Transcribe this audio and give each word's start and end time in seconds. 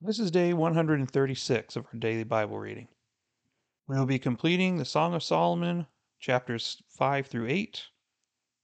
This 0.00 0.20
is 0.20 0.30
day 0.30 0.54
136 0.54 1.74
of 1.74 1.86
our 1.86 1.98
daily 1.98 2.22
Bible 2.22 2.56
reading. 2.56 2.86
We 3.88 3.98
will 3.98 4.06
be 4.06 4.20
completing 4.20 4.76
the 4.76 4.84
Song 4.84 5.12
of 5.12 5.24
Solomon, 5.24 5.88
chapters 6.20 6.80
5 6.90 7.26
through 7.26 7.48
8, 7.48 7.82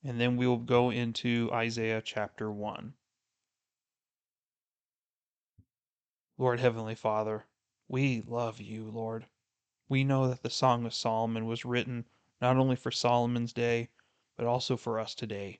and 0.04 0.20
then 0.20 0.36
we 0.36 0.46
will 0.46 0.58
go 0.58 0.90
into 0.90 1.50
Isaiah 1.52 2.00
chapter 2.00 2.52
1. 2.52 2.94
Lord 6.38 6.60
Heavenly 6.60 6.94
Father, 6.94 7.46
we 7.88 8.22
love 8.28 8.60
you, 8.60 8.88
Lord. 8.88 9.26
We 9.88 10.04
know 10.04 10.28
that 10.28 10.44
the 10.44 10.50
Song 10.50 10.86
of 10.86 10.94
Solomon 10.94 11.46
was 11.46 11.64
written 11.64 12.04
not 12.40 12.56
only 12.56 12.76
for 12.76 12.92
Solomon's 12.92 13.52
day, 13.52 13.88
but 14.36 14.46
also 14.46 14.76
for 14.76 15.00
us 15.00 15.16
today. 15.16 15.58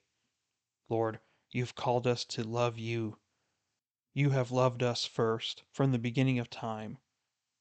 Lord, 0.89 1.19
you've 1.51 1.75
called 1.75 2.07
us 2.07 2.25
to 2.27 2.45
love 2.45 2.79
you. 2.79 3.19
You 4.17 4.31
have 4.31 4.53
loved 4.53 4.85
us 4.85 5.05
first 5.05 5.65
from 5.73 5.91
the 5.91 5.99
beginning 5.99 6.39
of 6.39 6.49
time, 6.49 6.99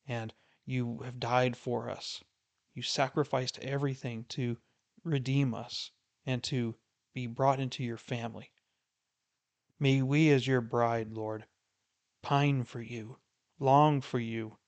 and 0.08 0.32
you 0.66 1.00
have 1.00 1.20
died 1.20 1.58
for 1.58 1.90
us. 1.90 2.24
You 2.76 2.84
sacrificed 2.84 3.58
everything 3.58 4.26
to 4.26 4.58
redeem 5.04 5.56
us 5.56 5.90
and 6.28 6.44
to 6.44 6.76
be 7.12 7.26
brought 7.26 7.60
into 7.60 7.84
your 7.84 7.98
family. 7.98 8.52
May 9.80 10.04
we, 10.04 10.30
as 10.30 10.46
your 10.46 10.62
bride, 10.62 11.12
Lord, 11.12 11.48
pine 12.22 12.66
for 12.66 12.82
you, 12.82 13.18
long 13.58 14.00
for 14.00 14.20
you, 14.20 14.60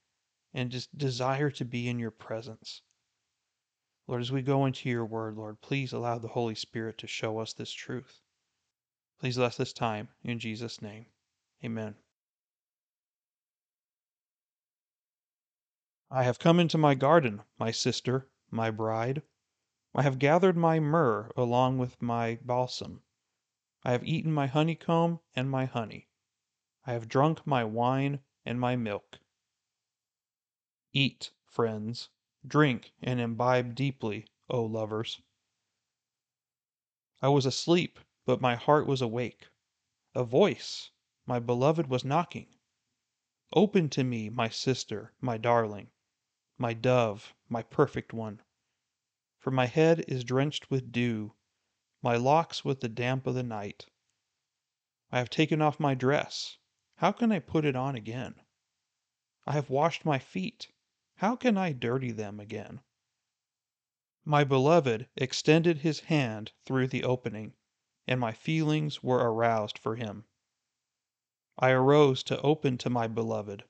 and 0.55 0.71
just 0.71 0.97
desire 0.97 1.51
to 1.51 1.65
be 1.65 1.87
in 1.87 1.99
your 1.99 2.09
presence. 2.09 2.81
Lord, 4.07 4.21
as 4.21 4.31
we 4.31 4.41
go 4.41 4.65
into 4.65 4.89
your 4.89 5.05
word, 5.05 5.37
Lord, 5.37 5.61
please 5.61 5.93
allow 5.93 6.17
the 6.17 6.29
Holy 6.29 6.55
Spirit 6.55 6.97
to 6.97 7.07
show 7.07 7.37
us 7.37 7.53
this 7.53 7.71
truth. 7.71 8.21
Please 9.19 9.37
bless 9.37 9.57
this 9.57 9.71
time 9.71 10.09
in 10.23 10.39
Jesus' 10.39 10.81
name. 10.81 11.05
Amen. 11.65 11.95
I 16.11 16.21
have 16.21 16.37
come 16.37 16.59
into 16.59 16.77
my 16.77 16.93
garden, 16.93 17.41
my 17.57 17.71
sister, 17.71 18.29
my 18.51 18.69
bride. 18.69 19.23
I 19.95 20.03
have 20.03 20.19
gathered 20.19 20.55
my 20.55 20.79
myrrh 20.79 21.31
along 21.35 21.79
with 21.79 21.99
my 21.99 22.37
balsam. 22.43 23.01
I 23.83 23.93
have 23.93 24.03
eaten 24.03 24.31
my 24.31 24.45
honeycomb 24.45 25.21
and 25.35 25.49
my 25.49 25.65
honey. 25.65 26.07
I 26.85 26.93
have 26.93 27.09
drunk 27.09 27.47
my 27.47 27.63
wine 27.63 28.19
and 28.45 28.59
my 28.59 28.75
milk. 28.75 29.17
Eat, 30.93 31.31
friends, 31.47 32.09
drink 32.45 32.93
and 33.01 33.19
imbibe 33.19 33.73
deeply, 33.73 34.27
O 34.51 34.63
lovers. 34.63 35.19
I 37.23 37.29
was 37.29 37.47
asleep, 37.47 37.97
but 38.23 38.39
my 38.39 38.53
heart 38.53 38.85
was 38.85 39.01
awake. 39.01 39.47
A 40.13 40.23
voice, 40.23 40.91
my 41.27 41.39
beloved 41.39 41.87
was 41.87 42.05
knocking. 42.05 42.47
Open 43.53 43.89
to 43.89 44.03
me, 44.03 44.29
my 44.29 44.47
sister, 44.47 45.11
my 45.19 45.37
darling, 45.37 45.89
my 46.57 46.71
dove, 46.71 47.33
my 47.49 47.63
perfect 47.63 48.13
one. 48.13 48.41
For 49.39 49.49
my 49.49 49.65
head 49.65 50.05
is 50.07 50.23
drenched 50.23 50.69
with 50.69 50.91
dew, 50.91 51.33
my 52.03 52.15
locks 52.15 52.63
with 52.63 52.81
the 52.81 52.89
damp 52.89 53.25
of 53.25 53.33
the 53.33 53.41
night. 53.41 53.87
I 55.11 55.17
have 55.17 55.31
taken 55.31 55.63
off 55.63 55.79
my 55.79 55.95
dress. 55.95 56.57
How 56.97 57.11
can 57.11 57.31
I 57.31 57.39
put 57.39 57.65
it 57.65 57.75
on 57.75 57.95
again? 57.95 58.35
I 59.47 59.53
have 59.53 59.69
washed 59.69 60.05
my 60.05 60.19
feet. 60.19 60.71
How 61.15 61.35
can 61.35 61.57
I 61.57 61.71
dirty 61.71 62.11
them 62.11 62.39
again? 62.39 62.81
My 64.23 64.43
beloved 64.43 65.07
extended 65.15 65.79
his 65.79 66.01
hand 66.01 66.51
through 66.65 66.87
the 66.87 67.03
opening, 67.03 67.55
and 68.07 68.19
my 68.19 68.31
feelings 68.31 69.01
were 69.01 69.19
aroused 69.19 69.79
for 69.79 69.95
him. 69.95 70.25
I 71.57 71.69
arose 71.69 72.21
to 72.23 72.41
open 72.41 72.77
to 72.79 72.89
my 72.89 73.07
beloved, 73.07 73.63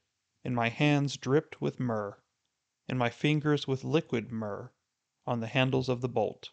and 0.43 0.55
my 0.55 0.69
hands 0.69 1.17
dripped 1.17 1.61
with 1.61 1.79
myrrh, 1.79 2.19
and 2.87 2.97
my 2.97 3.11
fingers 3.11 3.67
with 3.67 3.83
liquid 3.83 4.31
myrrh 4.31 4.71
on 5.27 5.39
the 5.39 5.45
handles 5.47 5.87
of 5.87 6.01
the 6.01 6.09
bolt. 6.09 6.49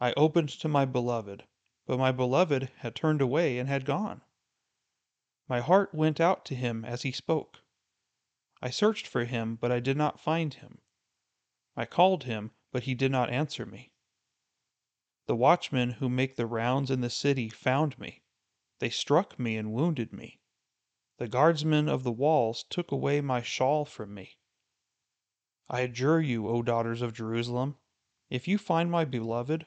I 0.00 0.12
opened 0.18 0.50
to 0.50 0.68
my 0.68 0.84
beloved, 0.84 1.46
but 1.86 1.98
my 1.98 2.12
beloved 2.12 2.64
had 2.80 2.94
turned 2.94 3.22
away 3.22 3.58
and 3.58 3.66
had 3.66 3.86
gone. 3.86 4.20
My 5.48 5.60
heart 5.60 5.94
went 5.94 6.20
out 6.20 6.44
to 6.46 6.54
him 6.54 6.84
as 6.84 7.00
he 7.00 7.12
spoke. 7.12 7.60
I 8.60 8.68
searched 8.68 9.06
for 9.06 9.24
him, 9.24 9.56
but 9.56 9.72
I 9.72 9.80
did 9.80 9.96
not 9.96 10.20
find 10.20 10.52
him. 10.52 10.82
I 11.74 11.86
called 11.86 12.24
him, 12.24 12.50
but 12.70 12.82
he 12.82 12.94
did 12.94 13.10
not 13.10 13.30
answer 13.30 13.64
me. 13.64 13.92
The 15.24 15.36
watchmen 15.36 15.92
who 15.92 16.10
make 16.10 16.36
the 16.36 16.46
rounds 16.46 16.90
in 16.90 17.00
the 17.00 17.08
city 17.08 17.48
found 17.48 17.98
me. 17.98 18.23
They 18.80 18.90
struck 18.90 19.38
me 19.38 19.56
and 19.56 19.72
wounded 19.72 20.12
me. 20.12 20.40
The 21.18 21.28
guardsmen 21.28 21.88
of 21.88 22.02
the 22.02 22.12
walls 22.12 22.64
took 22.68 22.90
away 22.90 23.20
my 23.20 23.40
shawl 23.40 23.84
from 23.84 24.12
me. 24.14 24.36
I 25.68 25.82
adjure 25.82 26.20
you, 26.20 26.48
O 26.48 26.62
daughters 26.62 27.00
of 27.00 27.12
Jerusalem, 27.14 27.78
if 28.30 28.48
you 28.48 28.58
find 28.58 28.90
my 28.90 29.04
beloved, 29.04 29.66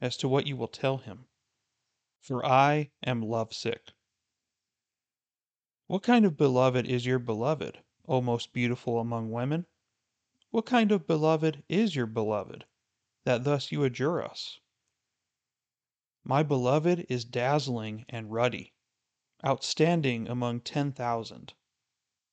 as 0.00 0.16
to 0.18 0.28
what 0.28 0.46
you 0.46 0.56
will 0.56 0.68
tell 0.68 0.98
him, 0.98 1.28
for 2.20 2.44
I 2.44 2.90
am 3.04 3.22
lovesick. 3.22 3.92
What 5.86 6.02
kind 6.02 6.24
of 6.24 6.36
beloved 6.36 6.86
is 6.86 7.06
your 7.06 7.18
beloved, 7.18 7.82
O 8.06 8.20
most 8.20 8.52
beautiful 8.52 8.98
among 8.98 9.30
women? 9.30 9.66
What 10.50 10.66
kind 10.66 10.92
of 10.92 11.06
beloved 11.06 11.62
is 11.68 11.94
your 11.94 12.06
beloved, 12.06 12.66
that 13.24 13.44
thus 13.44 13.70
you 13.70 13.84
adjure 13.84 14.22
us? 14.22 14.60
My 16.30 16.42
beloved 16.42 17.06
is 17.08 17.24
dazzling 17.24 18.04
and 18.10 18.30
ruddy, 18.30 18.74
outstanding 19.42 20.28
among 20.28 20.60
ten 20.60 20.92
thousand. 20.92 21.54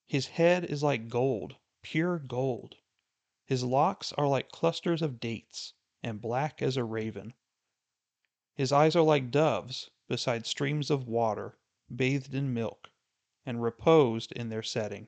His 0.05 0.27
head 0.27 0.65
is 0.65 0.83
like 0.83 1.07
gold, 1.07 1.55
pure 1.81 2.19
gold. 2.19 2.75
His 3.45 3.63
locks 3.63 4.11
are 4.17 4.27
like 4.27 4.51
clusters 4.51 5.01
of 5.01 5.21
dates, 5.21 5.75
and 6.03 6.19
black 6.19 6.61
as 6.61 6.75
a 6.75 6.83
raven. 6.83 7.35
His 8.53 8.73
eyes 8.73 8.97
are 8.97 9.01
like 9.01 9.31
doves 9.31 9.89
beside 10.09 10.45
streams 10.45 10.91
of 10.91 11.07
water, 11.07 11.57
bathed 11.89 12.33
in 12.33 12.53
milk, 12.53 12.89
and 13.45 13.63
reposed 13.63 14.33
in 14.33 14.49
their 14.49 14.61
setting. 14.61 15.07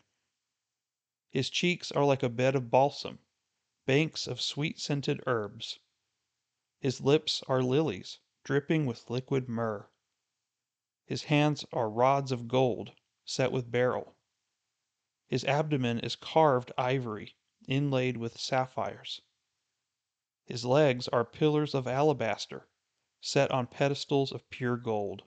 His 1.29 1.49
cheeks 1.49 1.91
are 1.91 2.05
like 2.05 2.23
a 2.23 2.29
bed 2.29 2.55
of 2.55 2.71
balsam, 2.71 3.19
banks 3.85 4.27
of 4.27 4.39
sweet 4.39 4.79
scented 4.79 5.21
herbs. 5.27 5.77
His 6.79 7.01
lips 7.01 7.43
are 7.49 7.61
lilies 7.61 8.19
dripping 8.47 8.85
with 8.85 9.09
liquid 9.09 9.49
myrrh. 9.49 9.89
His 11.05 11.23
hands 11.25 11.65
are 11.73 11.89
rods 11.89 12.31
of 12.31 12.47
gold, 12.47 12.93
set 13.25 13.51
with 13.51 13.69
beryl. 13.69 14.15
His 15.27 15.43
abdomen 15.43 15.99
is 15.99 16.15
carved 16.15 16.71
ivory, 16.77 17.35
inlaid 17.67 18.15
with 18.15 18.39
sapphires. 18.39 19.21
His 20.45 20.63
legs 20.63 21.09
are 21.09 21.25
pillars 21.25 21.75
of 21.75 21.87
alabaster, 21.87 22.69
set 23.19 23.51
on 23.51 23.67
pedestals 23.67 24.31
of 24.31 24.49
pure 24.49 24.77
gold. 24.77 25.23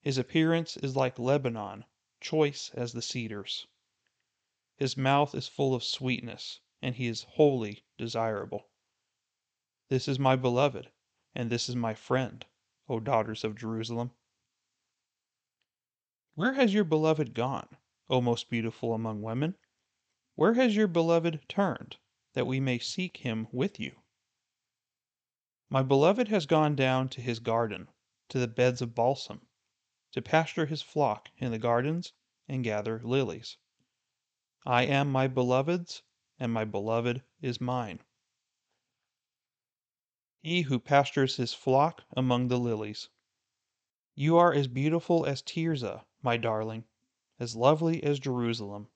His 0.00 0.16
appearance 0.16 0.78
is 0.78 0.96
like 0.96 1.18
Lebanon, 1.18 1.84
choice 2.22 2.70
as 2.70 2.94
the 2.94 3.02
cedars. 3.02 3.66
His 4.78 4.96
mouth 4.96 5.34
is 5.34 5.48
full 5.48 5.74
of 5.74 5.84
sweetness, 5.84 6.60
and 6.80 6.94
he 6.94 7.08
is 7.08 7.24
wholly 7.24 7.84
desirable. 7.98 8.70
This 9.90 10.08
is 10.08 10.18
my 10.18 10.34
beloved 10.34 10.90
and 11.38 11.50
this 11.50 11.68
is 11.68 11.76
my 11.76 11.92
friend, 11.92 12.46
O 12.88 12.98
daughters 12.98 13.44
of 13.44 13.54
Jerusalem. 13.54 14.10
Where 16.34 16.54
has 16.54 16.72
your 16.72 16.82
beloved 16.82 17.34
gone, 17.34 17.76
O 18.08 18.22
most 18.22 18.48
beautiful 18.48 18.94
among 18.94 19.20
women? 19.20 19.54
Where 20.34 20.54
has 20.54 20.74
your 20.74 20.88
beloved 20.88 21.44
turned, 21.46 21.98
that 22.32 22.46
we 22.46 22.58
may 22.58 22.78
seek 22.78 23.18
him 23.18 23.48
with 23.52 23.78
you? 23.78 24.00
My 25.68 25.82
beloved 25.82 26.28
has 26.28 26.46
gone 26.46 26.74
down 26.74 27.10
to 27.10 27.20
his 27.20 27.38
garden, 27.38 27.90
to 28.30 28.38
the 28.38 28.48
beds 28.48 28.80
of 28.80 28.94
balsam, 28.94 29.46
to 30.12 30.22
pasture 30.22 30.64
his 30.64 30.80
flock 30.80 31.28
in 31.36 31.52
the 31.52 31.58
gardens 31.58 32.14
and 32.48 32.64
gather 32.64 33.02
lilies. 33.04 33.58
I 34.64 34.84
am 34.84 35.12
my 35.12 35.28
beloved's, 35.28 36.02
and 36.38 36.50
my 36.50 36.64
beloved 36.64 37.22
is 37.42 37.60
mine 37.60 38.00
he 40.46 40.60
who 40.62 40.78
pastures 40.78 41.38
his 41.38 41.52
flock 41.52 42.04
among 42.16 42.46
the 42.46 42.56
lilies. 42.56 43.08
You 44.14 44.36
are 44.36 44.52
as 44.52 44.68
beautiful 44.68 45.26
as 45.26 45.42
Tirzah, 45.42 46.04
my 46.22 46.36
darling, 46.36 46.84
as 47.40 47.56
lovely 47.56 48.00
as 48.04 48.20
Jerusalem, 48.20 48.86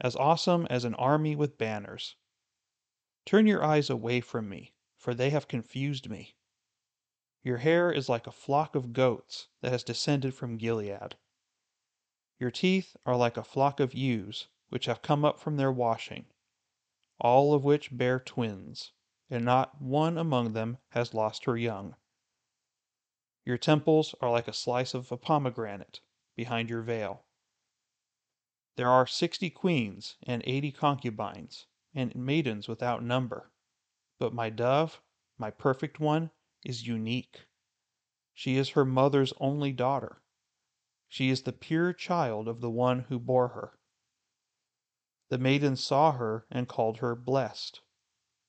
as 0.00 0.14
awesome 0.14 0.66
as 0.70 0.84
an 0.84 0.94
army 0.94 1.34
with 1.34 1.58
banners. 1.58 2.14
Turn 3.26 3.48
your 3.48 3.64
eyes 3.64 3.90
away 3.90 4.20
from 4.20 4.48
me, 4.48 4.72
for 4.96 5.12
they 5.12 5.30
have 5.30 5.48
confused 5.48 6.08
me. 6.08 6.36
Your 7.42 7.56
hair 7.56 7.90
is 7.90 8.08
like 8.08 8.28
a 8.28 8.32
flock 8.32 8.76
of 8.76 8.92
goats 8.92 9.48
that 9.62 9.72
has 9.72 9.82
descended 9.82 10.34
from 10.34 10.56
Gilead. 10.56 11.16
Your 12.38 12.52
teeth 12.52 12.96
are 13.04 13.16
like 13.16 13.36
a 13.36 13.42
flock 13.42 13.80
of 13.80 13.92
ewes 13.92 14.46
which 14.68 14.86
have 14.86 15.02
come 15.02 15.24
up 15.24 15.40
from 15.40 15.56
their 15.56 15.72
washing, 15.72 16.26
all 17.18 17.54
of 17.54 17.64
which 17.64 17.96
bear 17.96 18.20
twins 18.20 18.92
and 19.30 19.44
not 19.44 19.80
one 19.80 20.18
among 20.18 20.52
them 20.52 20.76
has 20.90 21.14
lost 21.14 21.44
her 21.44 21.56
young. 21.56 21.94
Your 23.46 23.56
temples 23.56 24.14
are 24.20 24.30
like 24.30 24.48
a 24.48 24.52
slice 24.52 24.92
of 24.92 25.10
a 25.10 25.16
pomegranate 25.16 26.00
behind 26.36 26.68
your 26.68 26.82
veil. 26.82 27.22
There 28.76 28.88
are 28.88 29.06
sixty 29.06 29.50
queens 29.50 30.16
and 30.26 30.42
eighty 30.46 30.72
concubines, 30.72 31.66
and 31.94 32.14
maidens 32.14 32.68
without 32.68 33.02
number. 33.02 33.50
But 34.18 34.34
my 34.34 34.50
dove, 34.50 35.00
my 35.38 35.50
perfect 35.50 36.00
one, 36.00 36.30
is 36.64 36.86
unique. 36.86 37.46
She 38.34 38.56
is 38.56 38.70
her 38.70 38.84
mother's 38.84 39.32
only 39.40 39.72
daughter. 39.72 40.22
She 41.08 41.30
is 41.30 41.42
the 41.42 41.52
pure 41.52 41.92
child 41.92 42.48
of 42.48 42.60
the 42.60 42.70
one 42.70 43.06
who 43.08 43.18
bore 43.18 43.48
her. 43.48 43.78
The 45.30 45.38
maidens 45.38 45.82
saw 45.82 46.12
her 46.12 46.46
and 46.50 46.68
called 46.68 46.98
her 46.98 47.14
blessed. 47.14 47.80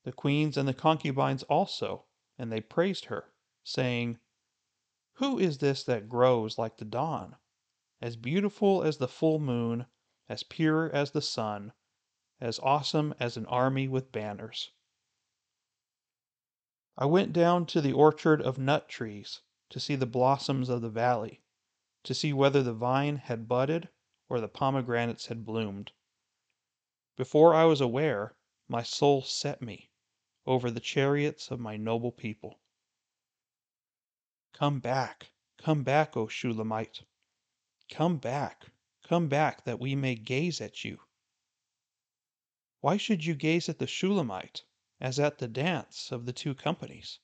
The 0.04 0.10
queens 0.12 0.56
and 0.56 0.66
the 0.66 0.74
concubines 0.74 1.44
also, 1.44 2.06
and 2.36 2.50
they 2.50 2.60
praised 2.60 3.04
her, 3.04 3.32
saying, 3.62 4.18
Who 5.14 5.38
is 5.38 5.58
this 5.58 5.84
that 5.84 6.08
grows 6.08 6.58
like 6.58 6.78
the 6.78 6.84
dawn, 6.84 7.36
as 8.00 8.16
beautiful 8.16 8.82
as 8.82 8.96
the 8.98 9.06
full 9.06 9.38
moon, 9.38 9.86
as 10.28 10.42
pure 10.42 10.90
as 10.90 11.12
the 11.12 11.22
sun, 11.22 11.72
as 12.40 12.58
awesome 12.58 13.14
as 13.20 13.36
an 13.36 13.46
army 13.46 13.86
with 13.86 14.10
banners? 14.10 14.72
I 16.98 17.04
went 17.06 17.32
down 17.32 17.64
to 17.66 17.80
the 17.80 17.92
orchard 17.92 18.42
of 18.42 18.58
nut 18.58 18.88
trees 18.88 19.42
to 19.70 19.78
see 19.78 19.94
the 19.94 20.04
blossoms 20.04 20.68
of 20.68 20.82
the 20.82 20.90
valley, 20.90 21.44
to 22.02 22.12
see 22.12 22.32
whether 22.32 22.64
the 22.64 22.74
vine 22.74 23.18
had 23.18 23.46
budded 23.46 23.88
or 24.28 24.40
the 24.40 24.48
pomegranates 24.48 25.26
had 25.26 25.46
bloomed. 25.46 25.92
Before 27.14 27.54
I 27.54 27.66
was 27.66 27.80
aware, 27.80 28.34
my 28.66 28.82
soul 28.82 29.22
set 29.22 29.62
me 29.62 29.90
over 30.46 30.70
the 30.70 30.80
chariots 30.80 31.50
of 31.50 31.60
my 31.60 31.76
noble 31.76 32.10
people. 32.10 32.58
Come 34.52 34.80
back, 34.80 35.30
come 35.56 35.84
back, 35.84 36.16
O 36.16 36.26
Shulamite! 36.26 37.02
Come 37.90 38.18
back, 38.18 38.66
come 39.02 39.28
back, 39.28 39.64
that 39.64 39.78
we 39.78 39.94
may 39.94 40.14
gaze 40.14 40.60
at 40.60 40.84
you. 40.84 41.00
Why 42.80 42.96
should 42.96 43.24
you 43.24 43.34
gaze 43.34 43.68
at 43.68 43.78
the 43.78 43.86
Shulamite, 43.86 44.64
as 45.00 45.20
at 45.20 45.38
the 45.38 45.46
dance 45.46 46.10
of 46.10 46.26
the 46.26 46.32
two 46.32 46.54
companies? 46.54 47.20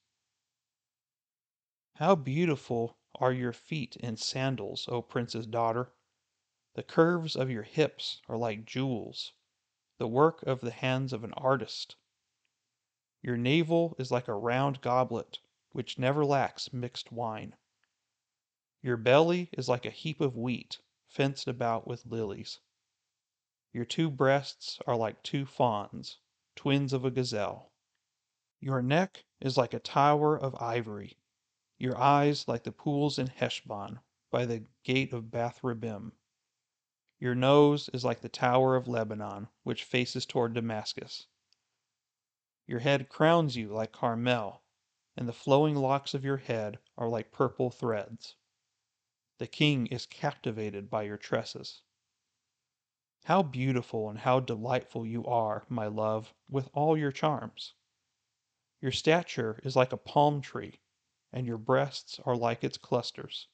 How 1.94 2.14
beautiful 2.14 2.98
are 3.16 3.32
your 3.32 3.52
feet 3.52 3.96
in 3.96 4.16
sandals, 4.16 4.86
O 4.88 5.02
prince's 5.02 5.46
daughter! 5.46 5.92
The 6.74 6.84
curves 6.84 7.34
of 7.34 7.50
your 7.50 7.64
hips 7.64 8.22
are 8.28 8.36
like 8.36 8.64
jewels, 8.64 9.32
the 9.96 10.06
work 10.06 10.44
of 10.44 10.60
the 10.60 10.70
hands 10.70 11.12
of 11.12 11.24
an 11.24 11.32
artist. 11.32 11.96
Your 13.20 13.36
navel 13.36 13.96
is 13.98 14.12
like 14.12 14.28
a 14.28 14.34
round 14.34 14.80
goblet, 14.80 15.40
which 15.72 15.98
never 15.98 16.24
lacks 16.24 16.72
mixed 16.72 17.10
wine. 17.10 17.56
Your 18.80 18.96
belly 18.96 19.50
is 19.52 19.68
like 19.68 19.84
a 19.84 19.90
heap 19.90 20.20
of 20.20 20.36
wheat, 20.36 20.78
fenced 21.08 21.48
about 21.48 21.86
with 21.86 22.06
lilies. 22.06 22.60
Your 23.72 23.84
two 23.84 24.08
breasts 24.08 24.78
are 24.86 24.96
like 24.96 25.22
two 25.24 25.46
fawns, 25.46 26.18
twins 26.54 26.92
of 26.92 27.04
a 27.04 27.10
gazelle. 27.10 27.72
Your 28.60 28.80
neck 28.82 29.24
is 29.40 29.56
like 29.56 29.74
a 29.74 29.80
tower 29.80 30.38
of 30.38 30.54
ivory, 30.62 31.18
your 31.76 31.98
eyes 31.98 32.46
like 32.46 32.62
the 32.62 32.72
pools 32.72 33.18
in 33.18 33.26
Heshbon, 33.26 34.00
by 34.30 34.46
the 34.46 34.64
gate 34.84 35.12
of 35.12 35.30
Bath 35.30 35.60
Rabbim. 35.62 36.12
Your 37.18 37.34
nose 37.34 37.88
is 37.92 38.04
like 38.04 38.20
the 38.20 38.28
tower 38.28 38.76
of 38.76 38.86
Lebanon, 38.86 39.48
which 39.64 39.82
faces 39.84 40.24
toward 40.24 40.54
Damascus. 40.54 41.26
Your 42.68 42.80
head 42.80 43.08
crowns 43.08 43.56
you 43.56 43.72
like 43.72 43.92
Carmel, 43.92 44.62
and 45.16 45.26
the 45.26 45.32
flowing 45.32 45.74
locks 45.74 46.12
of 46.12 46.22
your 46.22 46.36
head 46.36 46.78
are 46.98 47.08
like 47.08 47.32
purple 47.32 47.70
threads. 47.70 48.36
The 49.38 49.46
king 49.46 49.86
is 49.86 50.04
captivated 50.04 50.90
by 50.90 51.04
your 51.04 51.16
tresses. 51.16 51.80
How 53.24 53.42
beautiful 53.42 54.10
and 54.10 54.18
how 54.18 54.40
delightful 54.40 55.06
you 55.06 55.24
are, 55.24 55.64
my 55.70 55.86
love, 55.86 56.34
with 56.46 56.68
all 56.74 56.94
your 56.94 57.10
charms. 57.10 57.72
Your 58.82 58.92
stature 58.92 59.60
is 59.64 59.74
like 59.74 59.94
a 59.94 59.96
palm 59.96 60.42
tree, 60.42 60.82
and 61.32 61.46
your 61.46 61.56
breasts 61.56 62.20
are 62.26 62.36
like 62.36 62.62
its 62.62 62.76
clusters. 62.76 63.48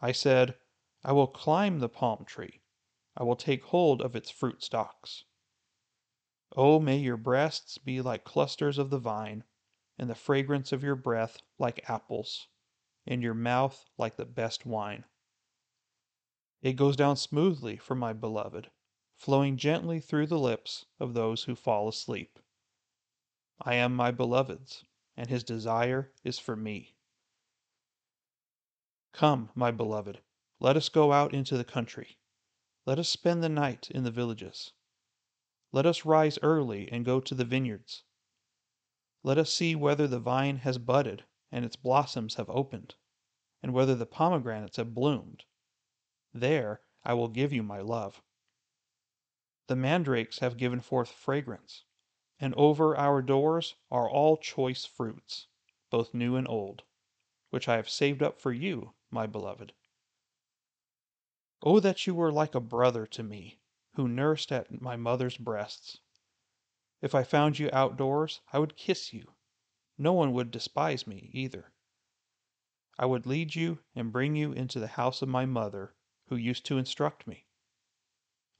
I 0.00 0.12
said, 0.12 0.56
I 1.02 1.10
will 1.10 1.26
climb 1.26 1.80
the 1.80 1.88
palm 1.88 2.24
tree, 2.24 2.62
I 3.16 3.24
will 3.24 3.34
take 3.34 3.64
hold 3.64 4.00
of 4.00 4.14
its 4.14 4.30
fruit 4.30 4.62
stalks. 4.62 5.24
Oh, 6.54 6.78
may 6.78 6.98
your 6.98 7.16
breasts 7.16 7.78
be 7.78 8.02
like 8.02 8.24
clusters 8.24 8.76
of 8.76 8.90
the 8.90 8.98
vine, 8.98 9.44
and 9.98 10.10
the 10.10 10.14
fragrance 10.14 10.72
of 10.72 10.82
your 10.82 10.96
breath 10.96 11.38
like 11.58 11.88
apples, 11.88 12.48
and 13.06 13.22
your 13.22 13.34
mouth 13.34 13.88
like 13.96 14.16
the 14.16 14.26
best 14.26 14.66
wine. 14.66 15.04
It 16.60 16.74
goes 16.74 16.94
down 16.94 17.16
smoothly 17.16 17.76
for 17.76 17.94
my 17.94 18.12
beloved, 18.12 18.70
flowing 19.16 19.56
gently 19.56 19.98
through 19.98 20.26
the 20.26 20.38
lips 20.38 20.84
of 21.00 21.14
those 21.14 21.44
who 21.44 21.54
fall 21.54 21.88
asleep. 21.88 22.38
I 23.60 23.74
am 23.74 23.96
my 23.96 24.10
beloved's, 24.10 24.84
and 25.16 25.30
his 25.30 25.44
desire 25.44 26.12
is 26.22 26.38
for 26.38 26.56
me. 26.56 26.96
Come, 29.12 29.50
my 29.54 29.70
beloved, 29.70 30.20
let 30.60 30.76
us 30.76 30.88
go 30.88 31.12
out 31.12 31.32
into 31.32 31.56
the 31.56 31.64
country. 31.64 32.18
Let 32.84 32.98
us 32.98 33.08
spend 33.08 33.42
the 33.42 33.48
night 33.48 33.90
in 33.90 34.04
the 34.04 34.10
villages. 34.10 34.72
Let 35.72 35.86
us 35.86 36.04
rise 36.04 36.38
early 36.42 36.90
and 36.92 37.04
go 37.04 37.18
to 37.18 37.34
the 37.34 37.46
vineyards. 37.46 38.04
Let 39.22 39.38
us 39.38 39.52
see 39.52 39.74
whether 39.74 40.06
the 40.06 40.20
vine 40.20 40.58
has 40.58 40.76
budded 40.76 41.24
and 41.50 41.64
its 41.64 41.76
blossoms 41.76 42.34
have 42.34 42.50
opened, 42.50 42.94
and 43.62 43.72
whether 43.72 43.94
the 43.94 44.06
pomegranates 44.06 44.76
have 44.76 44.94
bloomed. 44.94 45.44
There 46.34 46.82
I 47.04 47.14
will 47.14 47.28
give 47.28 47.52
you 47.52 47.62
my 47.62 47.80
love. 47.80 48.22
The 49.68 49.76
mandrakes 49.76 50.40
have 50.40 50.58
given 50.58 50.80
forth 50.80 51.10
fragrance, 51.10 51.84
and 52.38 52.54
over 52.54 52.96
our 52.96 53.22
doors 53.22 53.74
are 53.90 54.10
all 54.10 54.36
choice 54.36 54.84
fruits, 54.84 55.46
both 55.88 56.12
new 56.12 56.36
and 56.36 56.46
old, 56.48 56.82
which 57.48 57.68
I 57.68 57.76
have 57.76 57.88
saved 57.88 58.22
up 58.22 58.38
for 58.38 58.52
you, 58.52 58.92
my 59.10 59.26
beloved. 59.26 59.72
Oh, 61.62 61.80
that 61.80 62.06
you 62.06 62.14
were 62.14 62.32
like 62.32 62.54
a 62.54 62.60
brother 62.60 63.06
to 63.06 63.22
me, 63.22 63.61
who 63.94 64.08
nursed 64.08 64.50
at 64.50 64.80
my 64.80 64.96
mother's 64.96 65.36
breasts. 65.36 65.98
If 67.00 67.14
I 67.14 67.24
found 67.24 67.58
you 67.58 67.68
outdoors, 67.72 68.40
I 68.52 68.58
would 68.58 68.76
kiss 68.76 69.12
you. 69.12 69.32
No 69.98 70.12
one 70.12 70.32
would 70.32 70.50
despise 70.50 71.06
me, 71.06 71.30
either. 71.32 71.72
I 72.98 73.06
would 73.06 73.26
lead 73.26 73.54
you 73.54 73.80
and 73.94 74.12
bring 74.12 74.36
you 74.36 74.52
into 74.52 74.78
the 74.78 74.86
house 74.86 75.22
of 75.22 75.28
my 75.28 75.46
mother, 75.46 75.94
who 76.28 76.36
used 76.36 76.64
to 76.66 76.78
instruct 76.78 77.26
me. 77.26 77.46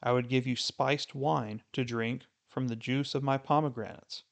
I 0.02 0.12
would 0.12 0.28
give 0.28 0.46
you 0.46 0.56
spiced 0.56 1.14
wine 1.14 1.62
to 1.72 1.84
drink 1.84 2.24
from 2.48 2.68
the 2.68 2.76
juice 2.76 3.14
of 3.14 3.22
my 3.22 3.38
pomegranates. 3.38 4.24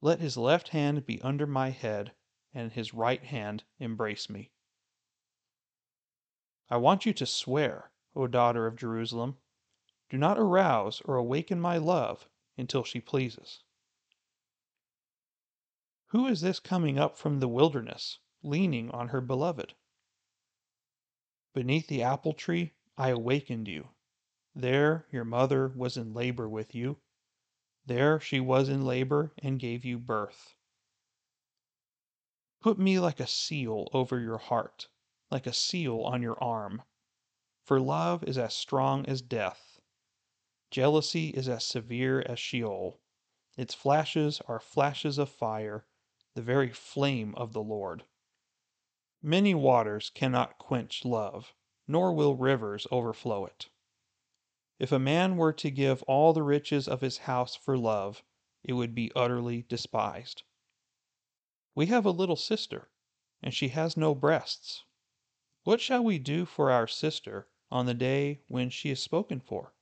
Let 0.00 0.20
his 0.20 0.36
left 0.36 0.68
hand 0.68 1.04
be 1.04 1.20
under 1.22 1.46
my 1.46 1.70
head, 1.70 2.12
and 2.54 2.72
his 2.72 2.94
right 2.94 3.22
hand 3.22 3.64
embrace 3.78 4.30
me. 4.30 4.52
I 6.70 6.76
want 6.76 7.04
you 7.04 7.12
to 7.14 7.26
swear, 7.26 7.90
O 8.14 8.26
daughter 8.26 8.66
of 8.66 8.76
Jerusalem, 8.76 9.36
do 10.12 10.18
not 10.18 10.38
arouse 10.38 11.00
or 11.06 11.16
awaken 11.16 11.58
my 11.58 11.78
love 11.78 12.28
until 12.58 12.84
she 12.84 13.00
pleases. 13.00 13.62
Who 16.08 16.26
is 16.26 16.42
this 16.42 16.60
coming 16.60 16.98
up 16.98 17.16
from 17.16 17.40
the 17.40 17.48
wilderness, 17.48 18.18
leaning 18.42 18.90
on 18.90 19.08
her 19.08 19.22
beloved? 19.22 19.72
Beneath 21.54 21.86
the 21.86 22.02
apple 22.02 22.34
tree 22.34 22.74
I 22.98 23.08
awakened 23.08 23.68
you. 23.68 23.88
There 24.54 25.06
your 25.10 25.24
mother 25.24 25.68
was 25.68 25.96
in 25.96 26.12
labor 26.12 26.46
with 26.46 26.74
you. 26.74 26.98
There 27.86 28.20
she 28.20 28.38
was 28.38 28.68
in 28.68 28.84
labor 28.84 29.32
and 29.38 29.58
gave 29.58 29.82
you 29.82 29.98
birth. 29.98 30.54
Put 32.60 32.78
me 32.78 33.00
like 33.00 33.18
a 33.18 33.26
seal 33.26 33.88
over 33.94 34.20
your 34.20 34.36
heart, 34.36 34.88
like 35.30 35.46
a 35.46 35.54
seal 35.54 36.00
on 36.00 36.20
your 36.20 36.38
arm. 36.44 36.82
For 37.64 37.80
love 37.80 38.22
is 38.24 38.36
as 38.36 38.52
strong 38.52 39.06
as 39.06 39.22
death. 39.22 39.71
Jealousy 40.72 41.28
is 41.28 41.50
as 41.50 41.66
severe 41.66 42.22
as 42.22 42.38
Sheol. 42.38 42.98
Its 43.58 43.74
flashes 43.74 44.40
are 44.48 44.58
flashes 44.58 45.18
of 45.18 45.28
fire, 45.28 45.84
the 46.34 46.40
very 46.40 46.70
flame 46.70 47.34
of 47.34 47.52
the 47.52 47.62
Lord. 47.62 48.04
Many 49.20 49.54
waters 49.54 50.08
cannot 50.08 50.56
quench 50.56 51.04
love, 51.04 51.52
nor 51.86 52.14
will 52.14 52.36
rivers 52.36 52.86
overflow 52.90 53.44
it. 53.44 53.68
If 54.78 54.92
a 54.92 54.98
man 54.98 55.36
were 55.36 55.52
to 55.52 55.70
give 55.70 56.02
all 56.04 56.32
the 56.32 56.42
riches 56.42 56.88
of 56.88 57.02
his 57.02 57.18
house 57.18 57.54
for 57.54 57.76
love, 57.76 58.24
it 58.64 58.72
would 58.72 58.94
be 58.94 59.12
utterly 59.14 59.66
despised. 59.68 60.42
We 61.74 61.84
have 61.88 62.06
a 62.06 62.10
little 62.10 62.34
sister, 62.34 62.88
and 63.42 63.52
she 63.52 63.68
has 63.68 63.94
no 63.94 64.14
breasts. 64.14 64.84
What 65.64 65.82
shall 65.82 66.02
we 66.02 66.18
do 66.18 66.46
for 66.46 66.70
our 66.70 66.88
sister 66.88 67.46
on 67.70 67.84
the 67.84 67.92
day 67.92 68.40
when 68.48 68.70
she 68.70 68.88
is 68.88 69.02
spoken 69.02 69.38
for? 69.38 69.74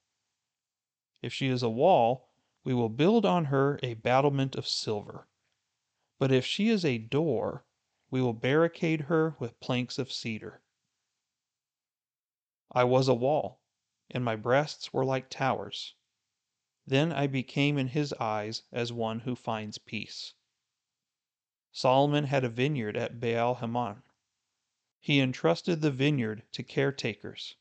If 1.23 1.35
she 1.35 1.49
is 1.49 1.63
a 1.63 1.69
wall, 1.69 2.31
we 2.65 2.73
will 2.73 2.89
build 2.89 3.27
on 3.27 3.47
her 3.47 3.79
a 3.83 3.93
battlement 3.93 4.57
of 4.57 4.67
silver. 4.67 5.29
But 6.19 6.33
if 6.33 6.47
she 6.47 6.69
is 6.71 6.83
a 6.83 6.97
door, 6.97 7.67
we 8.11 8.23
will 8.23 8.33
barricade 8.33 9.03
her 9.03 9.37
with 9.39 9.61
planks 9.61 9.99
of 9.99 10.11
cedar. 10.11 10.63
I 12.73 12.85
was 12.85 13.07
a 13.07 13.13
wall, 13.15 13.61
and 14.11 14.25
my 14.25 14.35
breasts 14.35 14.95
were 14.95 15.05
like 15.05 15.29
towers. 15.29 15.95
Then 16.87 17.13
I 17.13 17.27
became 17.27 17.77
in 17.77 17.89
his 17.89 18.15
eyes 18.15 18.63
as 18.73 18.91
one 18.91 19.21
who 19.21 19.37
finds 19.37 19.77
peace. 19.77 20.33
Solomon 21.71 22.25
had 22.25 22.45
a 22.45 22.49
vineyard 22.49 22.97
at 22.97 23.21
Baal 23.21 23.57
Hamon. 23.57 24.03
He 24.99 25.21
entrusted 25.21 25.83
the 25.83 25.91
vineyard 25.91 26.45
to 26.53 26.63
caretakers. 26.63 27.57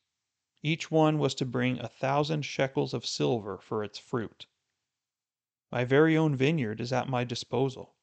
Each 0.62 0.92
one 0.92 1.20
was 1.20 1.36
to 1.36 1.46
bring 1.46 1.80
a 1.80 1.88
thousand 1.88 2.42
shekels 2.42 2.94
of 2.94 3.06
silver 3.06 3.60
for 3.60 3.82
its 3.82 3.98
fruit. 3.98 4.46
My 5.72 5.86
very 5.86 6.18
own 6.18 6.36
vineyard 6.36 6.82
is 6.82 6.92
at 6.92 7.08
my 7.08 7.24
disposal. 7.24 7.96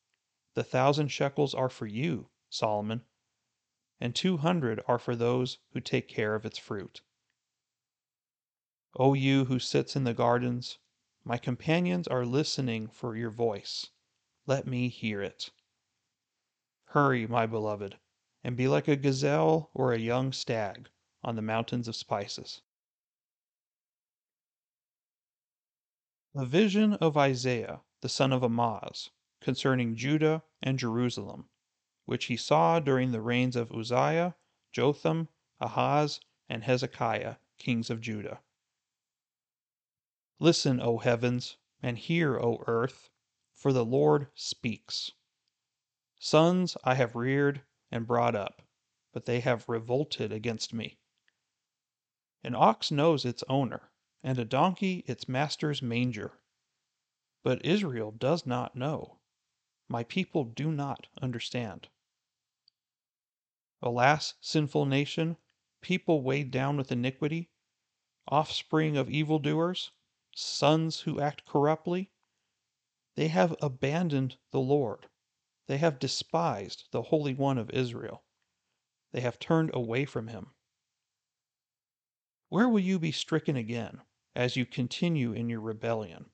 The 0.54 0.64
thousand 0.64 1.08
shekels 1.08 1.52
are 1.52 1.68
for 1.68 1.86
you, 1.86 2.30
Solomon, 2.48 3.04
and 4.00 4.14
two 4.14 4.38
hundred 4.38 4.82
are 4.88 4.98
for 4.98 5.14
those 5.14 5.58
who 5.72 5.80
take 5.80 6.08
care 6.08 6.34
of 6.34 6.46
its 6.46 6.56
fruit. 6.56 7.02
O 8.98 9.12
you 9.12 9.44
who 9.44 9.58
sits 9.58 9.94
in 9.94 10.04
the 10.04 10.14
gardens, 10.14 10.78
my 11.24 11.36
companions 11.36 12.08
are 12.08 12.24
listening 12.24 12.88
for 12.88 13.14
your 13.16 13.30
voice. 13.30 13.90
Let 14.46 14.66
me 14.66 14.88
hear 14.88 15.20
it. 15.20 15.50
Hurry, 16.86 17.26
my 17.26 17.44
beloved, 17.44 17.98
and 18.42 18.56
be 18.56 18.66
like 18.66 18.88
a 18.88 18.96
gazelle 18.96 19.70
or 19.74 19.92
a 19.92 19.98
young 19.98 20.32
stag 20.32 20.88
on 21.26 21.34
the 21.34 21.42
mountains 21.42 21.88
of 21.88 21.96
spices. 21.96 22.62
The 26.32 26.46
vision 26.46 26.94
of 26.94 27.16
Isaiah, 27.16 27.80
the 28.00 28.08
son 28.08 28.32
of 28.32 28.44
Amoz, 28.44 29.10
concerning 29.40 29.96
Judah 29.96 30.44
and 30.62 30.78
Jerusalem, 30.78 31.48
which 32.04 32.26
he 32.26 32.36
saw 32.36 32.78
during 32.78 33.10
the 33.10 33.20
reigns 33.20 33.56
of 33.56 33.72
Uzziah, 33.72 34.36
Jotham, 34.70 35.28
Ahaz, 35.58 36.20
and 36.48 36.62
Hezekiah, 36.62 37.36
kings 37.58 37.90
of 37.90 38.00
Judah. 38.00 38.40
Listen, 40.38 40.80
O 40.80 40.98
heavens, 40.98 41.56
and 41.82 41.98
hear, 41.98 42.38
O 42.38 42.62
earth, 42.68 43.10
for 43.52 43.72
the 43.72 43.84
Lord 43.84 44.28
speaks. 44.34 45.10
Sons 46.20 46.76
I 46.84 46.94
have 46.94 47.16
reared 47.16 47.62
and 47.90 48.06
brought 48.06 48.36
up, 48.36 48.62
but 49.12 49.24
they 49.24 49.40
have 49.40 49.68
revolted 49.68 50.30
against 50.30 50.72
me. 50.72 50.98
An 52.46 52.54
ox 52.54 52.92
knows 52.92 53.24
its 53.24 53.42
owner, 53.48 53.90
and 54.22 54.38
a 54.38 54.44
donkey 54.44 54.98
its 55.08 55.28
master's 55.28 55.82
manger. 55.82 56.38
But 57.42 57.64
Israel 57.64 58.12
does 58.12 58.46
not 58.46 58.76
know. 58.76 59.18
My 59.88 60.04
people 60.04 60.44
do 60.44 60.70
not 60.70 61.08
understand. 61.20 61.88
Alas, 63.82 64.34
sinful 64.40 64.86
nation, 64.86 65.38
people 65.80 66.22
weighed 66.22 66.52
down 66.52 66.76
with 66.76 66.92
iniquity, 66.92 67.50
offspring 68.28 68.96
of 68.96 69.10
evildoers, 69.10 69.90
sons 70.32 71.00
who 71.00 71.20
act 71.20 71.46
corruptly. 71.46 72.12
They 73.16 73.26
have 73.26 73.56
abandoned 73.60 74.36
the 74.52 74.60
Lord. 74.60 75.08
They 75.66 75.78
have 75.78 75.98
despised 75.98 76.84
the 76.92 77.02
Holy 77.02 77.34
One 77.34 77.58
of 77.58 77.70
Israel. 77.70 78.22
They 79.10 79.22
have 79.22 79.40
turned 79.40 79.72
away 79.74 80.04
from 80.04 80.28
him. 80.28 80.52
Where 82.48 82.68
will 82.68 82.80
you 82.80 83.00
be 83.00 83.10
stricken 83.10 83.56
again 83.56 84.02
as 84.34 84.54
you 84.54 84.64
continue 84.64 85.32
in 85.32 85.48
your 85.48 85.60
rebellion? 85.60 86.30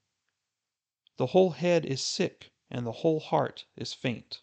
The 1.17 1.29
whole 1.29 1.53
head 1.53 1.87
is 1.87 2.03
sick, 2.05 2.53
and 2.71 2.87
the 2.87 2.93
whole 2.93 3.21
heart 3.21 3.65
is 3.77 3.95
faint. 3.95 4.43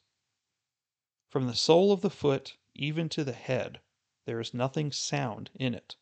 From 1.27 1.45
the 1.45 1.55
sole 1.55 1.91
of 1.91 2.01
the 2.01 2.09
foot 2.09 2.57
even 2.73 3.07
to 3.09 3.23
the 3.23 3.33
head, 3.33 3.81
there 4.25 4.39
is 4.39 4.53
nothing 4.53 4.91
sound 4.91 5.51
in 5.53 5.75
it, 5.75 5.95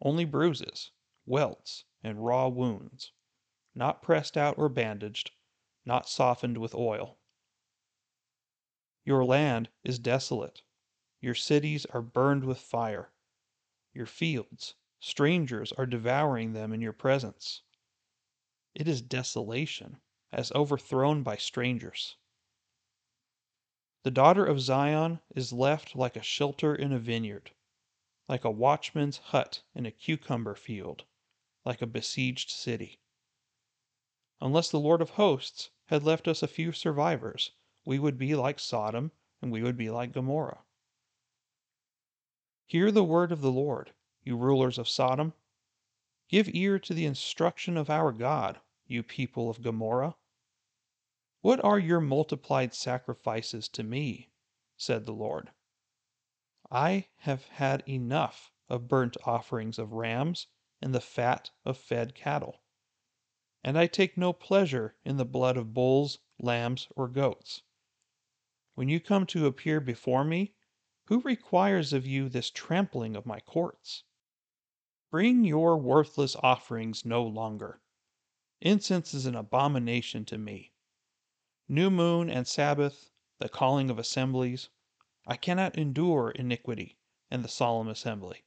only 0.00 0.24
bruises, 0.24 0.92
welts, 1.26 1.84
and 2.02 2.24
raw 2.24 2.48
wounds, 2.48 3.12
not 3.74 4.02
pressed 4.02 4.36
out 4.36 4.56
or 4.56 4.70
bandaged, 4.70 5.32
not 5.84 6.08
softened 6.08 6.56
with 6.56 6.74
oil. 6.74 7.18
Your 9.04 9.26
land 9.26 9.68
is 9.84 9.98
desolate, 9.98 10.62
your 11.20 11.34
cities 11.34 11.84
are 11.86 12.00
burned 12.00 12.44
with 12.44 12.58
fire, 12.58 13.12
your 13.92 14.06
fields, 14.06 14.74
strangers 14.98 15.72
are 15.72 15.86
devouring 15.86 16.52
them 16.52 16.72
in 16.72 16.80
your 16.80 16.92
presence. 16.92 17.62
It 18.74 18.86
is 18.86 19.02
desolation, 19.02 20.00
as 20.32 20.52
overthrown 20.52 21.22
by 21.22 21.36
strangers. 21.36 22.16
The 24.02 24.10
daughter 24.10 24.46
of 24.46 24.60
Zion 24.60 25.20
is 25.34 25.52
left 25.52 25.94
like 25.94 26.16
a 26.16 26.22
shelter 26.22 26.74
in 26.74 26.92
a 26.92 26.98
vineyard, 26.98 27.50
like 28.28 28.44
a 28.44 28.50
watchman's 28.50 29.18
hut 29.18 29.62
in 29.74 29.86
a 29.86 29.90
cucumber 29.90 30.54
field 30.54 31.04
like 31.64 31.82
a 31.82 31.86
besieged 31.86 32.50
city. 32.50 33.00
Unless 34.40 34.70
the 34.70 34.80
Lord 34.80 35.02
of 35.02 35.10
hosts 35.10 35.70
had 35.86 36.02
left 36.02 36.26
us 36.26 36.42
a 36.42 36.48
few 36.48 36.72
survivors, 36.72 37.50
we 37.84 37.98
would 37.98 38.16
be 38.16 38.34
like 38.34 38.58
Sodom 38.58 39.12
and 39.42 39.52
we 39.52 39.62
would 39.62 39.76
be 39.76 39.90
like 39.90 40.12
Gomorrah. 40.12 40.64
Hear 42.70 42.92
the 42.92 43.02
word 43.02 43.32
of 43.32 43.40
the 43.40 43.50
Lord, 43.50 43.94
you 44.22 44.36
rulers 44.36 44.78
of 44.78 44.88
Sodom. 44.88 45.32
Give 46.28 46.48
ear 46.54 46.78
to 46.78 46.94
the 46.94 47.04
instruction 47.04 47.76
of 47.76 47.90
our 47.90 48.12
God, 48.12 48.60
you 48.86 49.02
people 49.02 49.50
of 49.50 49.60
Gomorrah. 49.60 50.14
What 51.40 51.58
are 51.64 51.80
your 51.80 52.00
multiplied 52.00 52.72
sacrifices 52.72 53.68
to 53.70 53.82
me? 53.82 54.30
said 54.76 55.04
the 55.04 55.12
Lord. 55.12 55.50
I 56.70 57.08
have 57.16 57.46
had 57.46 57.82
enough 57.88 58.52
of 58.68 58.86
burnt 58.86 59.16
offerings 59.24 59.76
of 59.76 59.94
rams 59.94 60.46
and 60.80 60.94
the 60.94 61.00
fat 61.00 61.50
of 61.64 61.76
fed 61.76 62.14
cattle. 62.14 62.62
And 63.64 63.76
I 63.76 63.88
take 63.88 64.16
no 64.16 64.32
pleasure 64.32 64.94
in 65.04 65.16
the 65.16 65.24
blood 65.24 65.56
of 65.56 65.74
bulls, 65.74 66.20
lambs, 66.38 66.86
or 66.94 67.08
goats. 67.08 67.62
When 68.76 68.88
you 68.88 69.00
come 69.00 69.26
to 69.26 69.46
appear 69.46 69.80
before 69.80 70.22
me, 70.22 70.54
who 71.10 71.20
requires 71.22 71.92
of 71.92 72.06
you 72.06 72.28
this 72.28 72.52
trampling 72.52 73.16
of 73.16 73.26
my 73.26 73.40
courts? 73.40 74.04
Bring 75.10 75.44
your 75.44 75.76
worthless 75.76 76.36
offerings 76.36 77.04
no 77.04 77.24
longer. 77.24 77.80
Incense 78.60 79.12
is 79.12 79.26
an 79.26 79.34
abomination 79.34 80.24
to 80.26 80.38
me. 80.38 80.72
New 81.68 81.90
moon 81.90 82.30
and 82.30 82.46
Sabbath, 82.46 83.10
the 83.40 83.48
calling 83.48 83.90
of 83.90 83.98
assemblies, 83.98 84.68
I 85.26 85.36
cannot 85.36 85.76
endure 85.76 86.30
iniquity 86.30 86.96
and 87.28 87.44
the 87.44 87.48
solemn 87.48 87.88
assembly. 87.88 88.44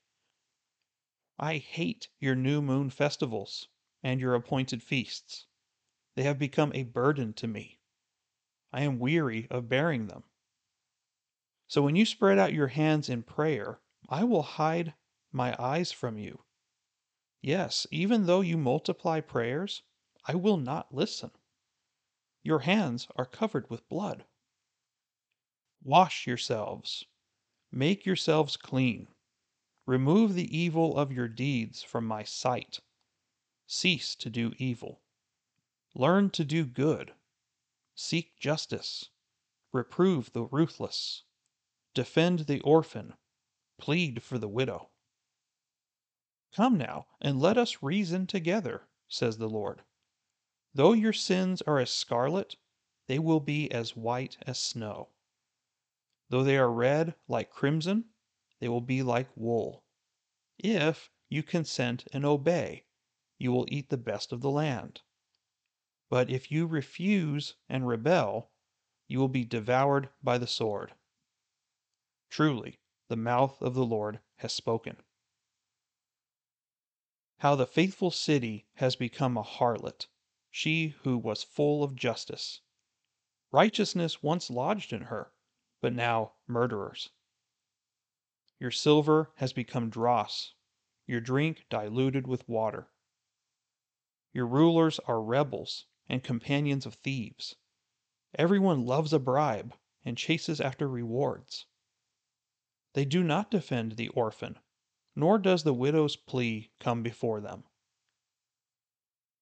I 1.38 1.58
hate 1.58 2.08
your 2.22 2.36
new 2.36 2.62
moon 2.62 2.90
festivals 2.90 3.68
and 4.02 4.22
your 4.22 4.36
appointed 4.36 4.82
feasts. 4.82 5.48
They 6.16 6.24
have 6.24 6.40
become 6.40 6.72
a 6.74 6.84
burden 6.84 7.34
to 7.34 7.48
me. 7.48 7.82
I 8.72 8.84
am 8.84 9.00
weary 9.00 9.48
of 9.52 9.68
bearing 9.68 10.08
them. 10.08 10.24
So 11.68 11.82
when 11.82 11.96
you 11.96 12.06
spread 12.06 12.38
out 12.38 12.54
your 12.54 12.68
hands 12.68 13.10
in 13.10 13.24
prayer, 13.24 13.80
I 14.10 14.24
will 14.24 14.44
hide 14.44 14.94
my 15.32 15.56
eyes 15.58 15.92
from 15.92 16.18
you. 16.18 16.44
Yes, 17.42 17.88
even 17.92 18.26
though 18.26 18.42
you 18.42 18.58
multiply 18.58 19.20
prayers, 19.20 19.82
I 20.26 20.36
will 20.36 20.58
not 20.58 20.94
listen. 20.94 21.32
Your 22.44 22.60
hands 22.60 23.08
are 23.16 23.26
covered 23.26 23.70
with 23.70 23.88
blood. 23.90 24.26
Wash 25.84 26.28
yourselves, 26.28 27.06
make 27.72 28.06
yourselves 28.06 28.56
clean. 28.56 29.08
Remove 29.86 30.34
the 30.34 30.58
evil 30.58 30.98
of 30.98 31.12
your 31.12 31.28
deeds 31.28 31.84
from 31.84 32.06
my 32.06 32.24
sight. 32.24 32.80
Cease 33.68 34.16
to 34.16 34.30
do 34.30 34.54
evil. 34.58 35.02
Learn 35.96 36.30
to 36.32 36.46
do 36.46 36.66
good. 36.66 37.14
Seek 37.96 38.38
justice. 38.38 39.10
Reprove 39.74 40.32
the 40.32 40.44
ruthless. 40.44 41.24
Defend 41.94 42.40
the 42.40 42.60
orphan. 42.62 43.14
Plead 43.78 44.24
for 44.24 44.38
the 44.38 44.48
widow. 44.48 44.90
Come 46.56 46.78
now, 46.78 47.08
and 47.22 47.40
let 47.40 47.58
us 47.58 47.84
reason 47.84 48.28
together, 48.28 48.88
says 49.08 49.38
the 49.38 49.50
Lord. 49.50 49.84
Though 50.74 50.94
your 50.94 51.14
sins 51.14 51.62
are 51.64 51.80
as 51.80 51.92
scarlet, 51.92 52.56
they 53.08 53.20
will 53.20 53.40
be 53.40 53.72
as 53.72 53.96
white 53.96 54.38
as 54.48 54.60
snow. 54.60 55.10
Though 56.30 56.44
they 56.44 56.58
are 56.58 56.72
red 56.72 57.16
like 57.28 57.52
crimson, 57.52 58.06
they 58.60 58.70
will 58.70 58.82
be 58.82 59.04
like 59.04 59.30
wool. 59.36 59.84
If 60.58 61.12
you 61.30 61.44
consent 61.44 62.08
and 62.14 62.26
obey, 62.26 62.86
you 63.38 63.52
will 63.52 63.68
eat 63.70 63.90
the 63.90 63.98
best 63.98 64.32
of 64.32 64.42
the 64.42 64.50
land. 64.50 65.02
But 66.10 66.30
if 66.30 66.52
you 66.52 66.66
refuse 66.66 67.56
and 67.68 67.88
rebel, 67.88 68.52
you 69.08 69.20
will 69.20 69.28
be 69.28 69.46
devoured 69.46 70.10
by 70.24 70.38
the 70.38 70.48
sword. 70.48 70.94
Truly, 72.34 72.80
the 73.10 73.16
mouth 73.16 73.62
of 73.62 73.76
the 73.76 73.86
Lord 73.86 74.20
has 74.38 74.52
spoken. 74.52 74.98
How 77.38 77.54
the 77.54 77.68
faithful 77.68 78.10
city 78.10 78.66
has 78.78 78.96
become 78.96 79.38
a 79.38 79.44
harlot, 79.44 80.08
she 80.50 80.96
who 81.04 81.20
was 81.20 81.44
full 81.44 81.84
of 81.84 81.94
justice. 81.96 82.62
Righteousness 83.52 84.24
once 84.24 84.50
lodged 84.50 84.92
in 84.94 85.04
her, 85.04 85.32
but 85.80 85.94
now 85.94 86.34
murderers. 86.48 87.12
Your 88.58 88.72
silver 88.72 89.32
has 89.36 89.54
become 89.54 89.92
dross, 89.92 90.56
your 91.06 91.22
drink 91.22 91.68
diluted 91.70 92.26
with 92.26 92.50
water. 92.50 92.90
Your 94.32 94.48
rulers 94.48 94.98
are 95.02 95.22
rebels 95.22 95.86
and 96.10 96.24
companions 96.24 96.88
of 96.88 96.96
thieves. 96.96 97.58
Everyone 98.34 98.88
loves 98.88 99.14
a 99.14 99.20
bribe 99.20 99.76
and 100.04 100.18
chases 100.18 100.60
after 100.60 100.90
rewards. 100.90 101.68
They 102.94 103.06
do 103.06 103.24
not 103.24 103.50
defend 103.50 103.94
the 103.94 104.10
orphan, 104.10 104.60
nor 105.16 105.40
does 105.40 105.64
the 105.64 105.74
widow's 105.74 106.16
plea 106.16 106.72
come 106.80 107.02
before 107.02 107.42
them. 107.42 107.64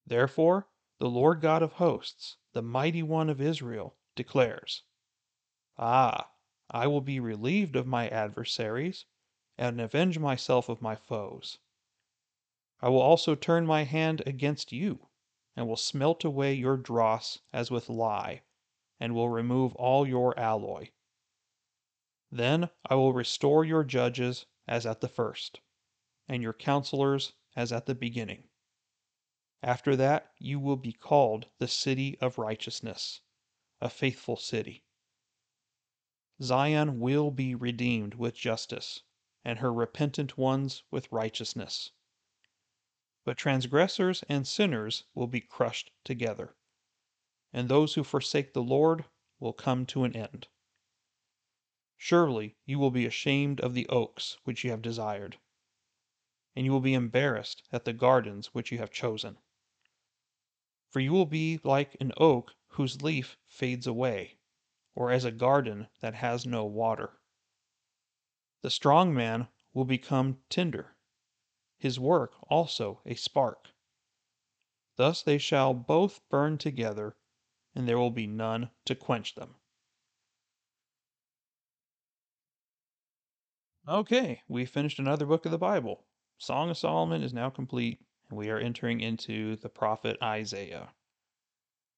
Therefore, 0.05 0.70
the 1.00 1.10
Lord 1.10 1.41
God 1.41 1.62
of 1.62 1.74
hosts, 1.74 2.38
the 2.53 2.62
mighty 2.62 3.03
one 3.03 3.29
of 3.29 3.41
Israel, 3.41 3.98
declares 4.15 4.84
Ah, 5.77 6.31
I 6.70 6.88
will 6.88 7.01
be 7.01 7.20
relieved 7.20 7.75
of 7.75 7.88
my 7.88 8.08
adversaries, 8.08 9.05
and 9.58 9.81
avenge 9.81 10.17
myself 10.17 10.70
of 10.70 10.81
my 10.81 10.96
foes. 10.96 11.58
I 12.81 12.89
will 12.89 13.01
also 13.01 13.36
turn 13.36 13.65
my 13.65 13.84
hand 13.84 14.24
against 14.25 14.72
you, 14.72 15.10
and 15.55 15.67
will 15.67 15.75
smelt 15.75 16.24
away 16.24 16.53
your 16.53 16.77
dross 16.77 17.39
as 17.51 17.70
with 17.70 17.89
lye, 17.89 18.43
and 19.00 19.13
will 19.13 19.29
remove 19.29 19.75
all 19.75 20.08
your 20.08 20.38
alloy. 20.39 20.89
Then 22.34 22.70
I 22.86 22.96
will 22.96 23.12
restore 23.12 23.66
your 23.66 23.84
judges 23.84 24.46
as 24.66 24.86
at 24.86 25.02
the 25.02 25.10
first, 25.10 25.60
and 26.30 26.42
your 26.42 26.54
counselors 26.54 27.34
as 27.58 27.74
at 27.74 27.88
the 27.88 27.94
beginning. 27.94 28.48
After 29.62 29.98
that 29.98 30.32
you 30.38 30.58
will 30.58 30.78
be 30.78 30.94
called 30.94 31.50
the 31.58 31.68
city 31.68 32.18
of 32.20 32.38
righteousness, 32.38 33.20
a 33.82 33.90
faithful 33.90 34.38
city. 34.38 34.86
Zion 36.42 37.02
will 37.02 37.32
be 37.32 37.54
redeemed 37.54 38.14
with 38.14 38.34
justice, 38.34 39.02
and 39.44 39.60
her 39.60 39.74
repentant 39.74 40.38
ones 40.38 40.84
with 40.90 41.12
righteousness. 41.12 41.92
But 43.26 43.38
transgressors 43.38 44.24
and 44.30 44.48
sinners 44.48 45.04
will 45.14 45.28
be 45.28 45.42
crushed 45.42 45.92
together, 46.06 46.56
and 47.52 47.68
those 47.68 47.96
who 47.96 48.06
forsake 48.06 48.54
the 48.54 48.64
Lord 48.64 49.04
will 49.38 49.52
come 49.52 49.86
to 49.88 50.06
an 50.06 50.16
end. 50.16 50.48
Surely 52.03 52.58
you 52.65 52.79
will 52.79 52.89
be 52.89 53.05
ashamed 53.05 53.62
of 53.62 53.75
the 53.75 53.88
oaks 53.89 54.39
which 54.43 54.63
you 54.63 54.72
have 54.72 54.81
desired, 54.81 55.39
and 56.55 56.65
you 56.65 56.72
will 56.72 56.79
be 56.79 56.96
embarrassed 56.96 57.62
at 57.72 57.86
the 57.86 57.93
gardens 57.93 58.55
which 58.55 58.72
you 58.72 58.79
have 58.79 58.89
chosen. 58.89 59.38
For 60.89 61.00
you 61.00 61.12
will 61.12 61.27
be 61.27 61.60
like 61.63 61.96
an 62.00 62.12
oak 62.17 62.55
whose 62.70 63.03
leaf 63.03 63.38
fades 63.46 63.86
away, 63.86 64.39
or 64.96 65.12
as 65.12 65.25
a 65.25 65.31
garden 65.31 65.89
that 66.00 66.15
has 66.15 66.43
no 66.43 66.65
water. 66.65 67.22
The 68.62 68.72
strong 68.72 69.13
man 69.13 69.50
will 69.72 69.86
become 69.86 70.41
tinder, 70.50 70.98
his 71.77 72.00
work 72.00 72.34
also 72.50 73.01
a 73.05 73.13
spark. 73.13 73.70
Thus 74.96 75.22
they 75.22 75.38
shall 75.38 75.75
both 75.75 76.27
burn 76.29 76.58
together, 76.58 77.15
and 77.75 77.88
there 77.88 78.00
will 78.00 78.10
be 78.10 78.25
none 78.25 78.72
to 78.86 78.96
quench 78.96 79.36
them. 79.36 79.61
Okay, 83.88 84.44
we 84.48 84.66
finished 84.66 85.00
another 85.00 85.26
book 85.26 85.44
of 85.44 85.52
the 85.52 85.58
Bible. 85.58 86.06
Song 86.38 86.70
of 86.70 86.78
Solomon 86.78 87.24
is 87.24 87.34
now 87.34 87.50
complete, 87.50 88.00
and 88.30 88.38
we 88.38 88.50
are 88.50 88.60
entering 88.60 89.02
into 89.02 89.56
the 89.56 89.70
prophet 89.70 90.18
Isaiah. 90.22 90.94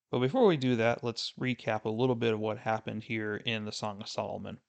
But 0.10 0.20
before 0.20 0.46
we 0.46 0.56
do 0.56 0.78
that, 0.78 1.04
let's 1.04 1.34
recap 1.38 1.84
a 1.84 1.90
little 1.90 2.16
bit 2.16 2.34
of 2.34 2.40
what 2.40 2.60
happened 2.60 3.04
here 3.04 3.36
in 3.36 3.66
the 3.66 3.74
Song 3.74 4.00
of 4.00 4.08
Solomon. 4.08 4.60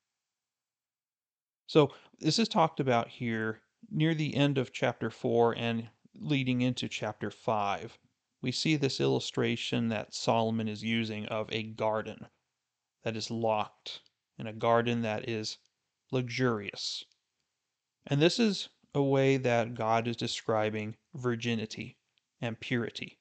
So, 1.69 1.95
this 2.19 2.41
is 2.41 2.49
talked 2.49 2.81
about 2.81 3.09
here 3.09 3.63
near 3.89 4.15
the 4.15 4.35
end 4.35 4.59
of 4.59 4.73
chapter 4.73 5.09
4 5.09 5.57
and 5.57 5.91
leading 6.15 6.63
into 6.63 6.89
chapter 6.89 7.31
5, 7.31 7.97
we 8.43 8.51
see 8.51 8.75
this 8.75 9.01
illustration 9.01 9.89
that 9.89 10.15
Solomon 10.15 10.67
is 10.67 10.83
using 10.83 11.27
of 11.27 11.49
a 11.53 11.63
garden 11.63 12.27
that 13.05 13.17
is 13.17 13.31
locked 13.31 14.01
and 14.37 14.49
a 14.49 14.53
garden 14.53 15.03
that 15.03 15.29
is 15.29 15.59
luxurious. 16.11 17.05
And 18.07 18.21
this 18.21 18.39
is 18.39 18.69
a 18.95 19.03
way 19.03 19.37
that 19.39 19.75
God 19.75 20.07
is 20.07 20.17
describing 20.17 20.97
virginity 21.15 21.97
and 22.41 22.61
purity. 22.61 23.19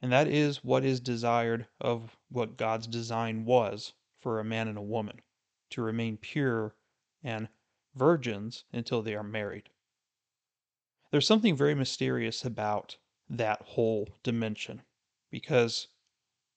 And 0.00 0.12
that 0.12 0.28
is 0.28 0.64
what 0.64 0.84
is 0.84 1.00
desired 1.00 1.66
of 1.80 2.16
what 2.28 2.56
God's 2.56 2.86
design 2.86 3.44
was 3.44 3.92
for 4.20 4.38
a 4.38 4.44
man 4.44 4.68
and 4.68 4.78
a 4.78 4.82
woman 4.82 5.20
to 5.70 5.82
remain 5.82 6.16
pure 6.16 6.74
and 7.22 7.48
virgins 7.94 8.64
until 8.72 9.02
they 9.02 9.14
are 9.14 9.22
married. 9.22 9.68
There's 11.10 11.26
something 11.26 11.56
very 11.56 11.74
mysterious 11.74 12.44
about 12.44 12.96
that 13.28 13.60
whole 13.62 14.08
dimension 14.22 14.82
because 15.30 15.88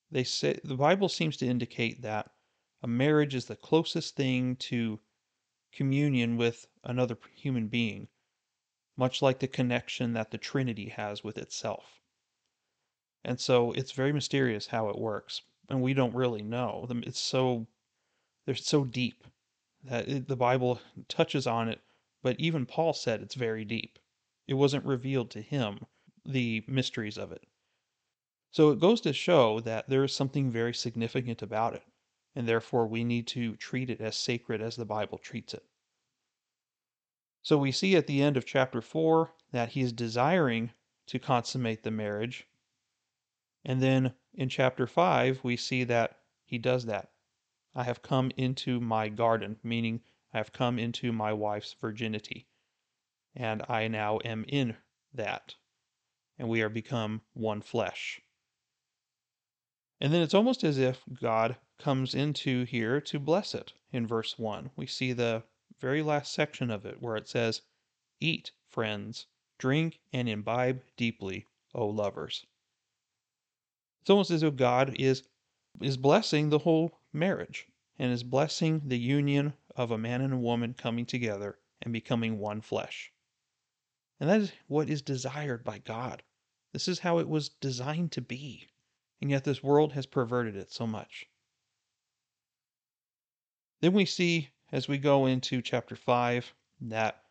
they 0.10 0.24
say 0.24 0.60
the 0.64 0.76
Bible 0.76 1.10
seems 1.10 1.38
to 1.38 1.48
indicate 1.48 2.02
that 2.02 2.32
a 2.84 2.88
marriage 2.88 3.36
is 3.36 3.46
the 3.46 3.56
closest 3.56 4.16
thing 4.16 4.56
to 4.58 5.00
communion 5.72 6.38
with 6.38 6.68
another 6.84 7.18
human 7.34 7.68
being, 7.68 8.08
much 8.98 9.22
like 9.22 9.40
the 9.40 9.48
connection 9.48 10.14
that 10.14 10.32
the 10.32 10.38
Trinity 10.38 10.90
has 10.90 11.24
with 11.24 11.38
itself. 11.38 12.02
And 13.24 13.40
so 13.40 13.72
it's 13.74 13.92
very 13.92 14.12
mysterious 14.12 14.68
how 14.68 14.90
it 14.90 14.98
works, 14.98 15.42
and 15.70 15.82
we 15.82 15.94
don't 15.94 16.16
really 16.16 16.42
know. 16.42 16.88
It's 16.90 17.20
so 17.20 17.68
they're 18.46 18.56
so 18.56 18.84
deep 18.84 19.24
that 19.84 20.08
it, 20.08 20.28
the 20.28 20.36
Bible 20.36 20.82
touches 21.08 21.46
on 21.46 21.70
it, 21.70 21.82
but 22.24 22.40
even 22.40 22.66
Paul 22.66 22.94
said 22.94 23.22
it's 23.22 23.36
very 23.36 23.64
deep. 23.64 24.00
It 24.48 24.56
wasn't 24.56 24.86
revealed 24.86 25.30
to 25.32 25.42
him, 25.42 25.86
the 26.26 26.64
mysteries 26.68 27.18
of 27.18 27.32
it. 27.32 27.44
So 28.52 28.72
it 28.72 28.80
goes 28.80 29.00
to 29.02 29.14
show 29.14 29.60
that 29.62 29.88
there 29.88 30.04
is 30.04 30.14
something 30.14 30.52
very 30.52 30.74
significant 30.74 31.42
about 31.42 31.76
it, 31.76 31.84
and 32.36 32.48
therefore 32.48 32.88
we 32.88 33.04
need 33.04 33.28
to 33.28 33.56
treat 33.56 33.90
it 33.90 34.02
as 34.02 34.16
sacred 34.16 34.62
as 34.62 34.76
the 34.76 34.86
Bible 34.86 35.18
treats 35.18 35.54
it. 35.54 35.64
So 37.42 37.58
we 37.58 37.72
see 37.72 37.96
at 37.96 38.08
the 38.08 38.22
end 38.22 38.38
of 38.38 38.46
chapter 38.46 38.82
4 38.82 39.32
that 39.52 39.70
he 39.70 39.82
is 39.82 39.92
desiring 39.92 40.72
to 41.08 41.20
consummate 41.20 41.84
the 41.84 41.92
marriage. 41.92 42.48
And 43.66 43.82
then 43.82 44.14
in 44.34 44.50
chapter 44.50 44.88
5, 44.88 45.44
we 45.44 45.58
see 45.58 45.84
that 45.86 46.20
he 46.46 46.58
does 46.58 46.86
that. 46.86 47.10
I 47.74 47.84
have 47.84 48.02
come 48.02 48.32
into 48.38 48.80
my 48.80 49.10
garden, 49.10 49.58
meaning 49.64 50.02
I 50.34 50.38
have 50.38 50.54
come 50.54 50.78
into 50.78 51.12
my 51.12 51.34
wife's 51.34 51.74
virginity, 51.74 52.48
and 53.36 53.64
I 53.68 53.88
now 53.88 54.20
am 54.24 54.46
in 54.48 54.78
that, 55.14 55.56
and 56.38 56.48
we 56.48 56.62
are 56.62 56.70
become 56.70 57.22
one 57.34 57.62
flesh. 57.62 58.22
And 60.00 60.14
then 60.14 60.22
it's 60.22 60.34
almost 60.34 60.64
as 60.64 60.78
if 60.78 61.04
God 61.22 61.58
comes 61.82 62.14
into 62.14 62.64
here 62.66 63.02
to 63.02 63.20
bless 63.20 63.56
it 63.56 63.74
in 63.92 64.08
verse 64.08 64.38
1. 64.38 64.72
We 64.76 64.86
see 64.86 65.14
the 65.14 65.44
very 65.80 66.02
last 66.02 66.32
section 66.32 66.70
of 66.70 66.86
it 66.86 67.02
where 67.02 67.18
it 67.18 67.28
says, 67.28 67.62
Eat, 68.20 68.52
friends, 68.70 69.26
drink 69.58 70.00
and 70.14 70.30
imbibe 70.30 70.84
deeply, 70.96 71.48
O 71.74 71.88
lovers. 71.88 72.46
It's 74.02 74.10
almost 74.10 74.32
as 74.32 74.44
if 74.44 74.56
God 74.56 74.96
is 75.00 75.24
is 75.80 75.98
blessing 75.98 76.50
the 76.50 76.60
whole 76.60 77.00
marriage 77.14 77.68
and 77.98 78.12
is 78.12 78.24
blessing 78.24 78.82
the 78.86 79.00
union 79.00 79.54
of 79.76 79.90
a 79.90 79.98
man 79.98 80.22
and 80.22 80.34
a 80.34 80.38
woman 80.38 80.74
coming 80.74 81.06
together 81.06 81.58
and 81.82 81.94
becoming 81.94 82.38
one 82.38 82.62
flesh. 82.62 83.12
And 84.20 84.30
that 84.30 84.42
is 84.42 84.52
what 84.68 84.90
is 84.90 85.02
desired 85.02 85.64
by 85.64 85.80
God. 85.80 86.22
This 86.74 86.88
is 86.88 87.00
how 87.00 87.18
it 87.18 87.28
was 87.28 87.50
designed 87.50 88.12
to 88.12 88.22
be. 88.22 88.68
And 89.22 89.32
yet 89.32 89.44
this 89.44 89.64
world 89.64 89.94
has 89.94 90.06
perverted 90.06 90.56
it 90.56 90.72
so 90.72 90.86
much. 90.86 91.28
Then 93.82 93.94
we 93.94 94.06
see 94.06 94.50
as 94.72 94.88
we 94.88 94.98
go 94.98 95.26
into 95.26 95.62
chapter 95.62 95.96
5 95.96 96.54
that 96.82 97.24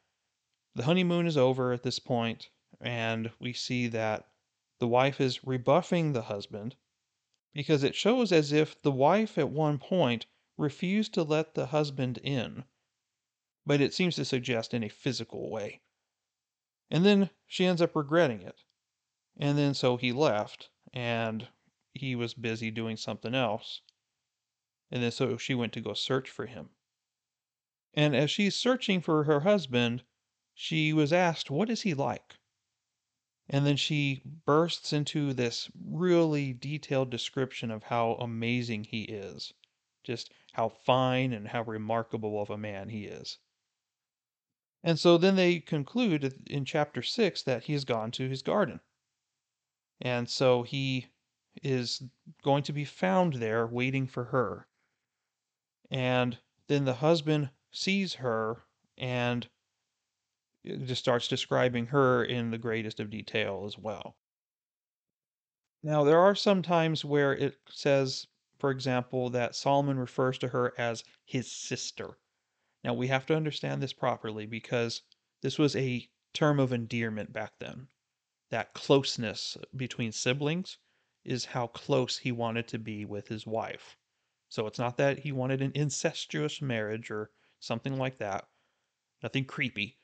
the 0.75 0.85
honeymoon 0.85 1.27
is 1.27 1.37
over 1.37 1.73
at 1.73 1.83
this 1.83 1.99
point, 1.99 2.51
and 2.81 3.33
we 3.39 3.53
see 3.53 3.87
that 3.89 4.29
the 4.79 4.89
wife 4.89 5.21
is 5.21 5.45
rebuffing 5.45 6.13
the 6.13 6.23
husband 6.23 6.77
because 7.53 7.83
it 7.83 7.95
shows 7.95 8.33
as 8.33 8.53
if 8.53 8.81
the 8.83 8.93
wife 8.93 9.39
at 9.39 9.51
one 9.51 9.79
point 9.79 10.27
refused 10.57 11.15
to 11.15 11.23
let 11.23 11.55
the 11.55 11.67
husband 11.67 12.19
in, 12.19 12.65
but 13.65 13.81
it 13.81 13.95
seems 13.95 14.17
to 14.17 14.25
suggest 14.25 14.75
in 14.75 14.83
a 14.85 14.89
physical 14.89 15.51
way. 15.51 15.81
And 16.91 17.05
then 17.05 17.31
she 17.47 17.65
ends 17.65 17.81
up 17.81 17.95
regretting 17.95 18.43
it. 18.43 18.65
And 19.37 19.57
then 19.57 19.75
so 19.75 19.97
he 19.97 20.13
left, 20.13 20.71
and 20.93 21.49
he 21.95 22.15
was 22.15 22.35
busy 22.35 22.71
doing 22.71 22.97
something 22.97 23.35
else. 23.35 23.81
And 24.90 25.03
then 25.03 25.12
so 25.12 25.37
she 25.37 25.55
went 25.55 25.72
to 25.74 25.81
go 25.81 25.94
search 25.94 26.29
for 26.29 26.46
him. 26.46 26.70
And 27.94 28.14
as 28.14 28.31
she's 28.31 28.57
searching 28.57 29.00
for 29.00 29.24
her 29.24 29.40
husband, 29.40 30.05
she 30.55 30.92
was 30.92 31.12
asked, 31.12 31.50
What 31.50 31.70
is 31.70 31.83
he 31.83 31.94
like? 31.94 32.37
And 33.48 33.66
then 33.66 33.76
she 33.76 34.22
bursts 34.24 34.92
into 34.92 35.33
this 35.33 35.70
really 35.85 36.53
detailed 36.53 37.11
description 37.11 37.70
of 37.70 37.85
how 37.85 38.14
amazing 38.14 38.85
he 38.85 39.03
is, 39.03 39.53
just 40.05 40.33
how 40.53 40.68
fine 40.68 41.33
and 41.33 41.48
how 41.48 41.62
remarkable 41.62 42.40
of 42.40 42.50
a 42.50 42.59
man 42.59 42.88
he 42.90 43.07
is. 43.07 43.38
And 44.83 44.98
so 44.98 45.18
then 45.18 45.37
they 45.37 45.61
conclude 45.61 46.42
in 46.46 46.64
chapter 46.64 47.03
6 47.03 47.42
that 47.42 47.64
he 47.64 47.72
has 47.74 47.85
gone 47.85 48.11
to 48.12 48.29
his 48.29 48.42
garden. 48.42 48.81
And 50.00 50.31
so 50.31 50.62
he 50.62 51.09
is 51.62 52.03
going 52.42 52.62
to 52.62 52.72
be 52.72 52.85
found 52.85 53.35
there 53.35 53.66
waiting 53.66 54.07
for 54.07 54.24
her. 54.26 54.68
And 55.90 56.38
then 56.68 56.85
the 56.85 56.94
husband 56.94 57.50
sees 57.72 58.14
her 58.14 58.64
and 58.96 59.48
just 60.64 61.00
starts 61.03 61.26
describing 61.26 61.87
her 61.87 62.24
in 62.24 62.50
the 62.50 62.59
greatest 62.59 63.00
of 63.00 63.11
detail 63.11 63.64
as 63.66 63.76
well. 63.79 64.16
Now, 65.83 66.05
there 66.05 66.18
are 66.18 66.35
some 66.35 66.62
times 66.62 67.05
where 67.05 67.33
it 67.33 67.59
says, 67.68 68.26
for 68.59 68.70
example, 68.70 69.31
that 69.31 69.57
Solomon 69.57 69.98
refers 69.98 70.37
to 70.38 70.48
her 70.48 70.74
as 70.79 71.03
his 71.24 71.50
sister. 71.50 72.18
Now, 72.85 72.94
we 72.94 73.09
have 73.09 73.26
to 73.26 73.37
understand 73.37 73.83
this 73.83 73.94
properly 73.94 74.46
because 74.46 75.03
this 75.40 75.59
was 75.59 75.74
a 75.74 76.09
term 76.35 76.61
of 76.61 76.72
endearment 76.72 77.33
back 77.33 77.53
then. 77.59 77.88
That 78.50 78.74
closeness 78.74 79.57
between 79.74 80.12
siblings 80.12 80.79
is 81.24 81.46
how 81.46 81.68
close 81.68 82.18
he 82.18 82.33
wanted 82.33 82.68
to 82.68 82.79
be 82.79 83.05
with 83.05 83.29
his 83.29 83.46
wife. 83.46 83.96
So 84.51 84.67
it's 84.67 84.79
not 84.79 84.97
that 84.99 85.21
he 85.21 85.33
wanted 85.33 85.63
an 85.63 85.73
incestuous 85.75 86.61
marriage 86.61 87.11
or 87.11 87.31
something 87.61 87.97
like 87.97 88.19
that. 88.19 88.49
Nothing 89.23 89.45
creepy. 89.45 89.97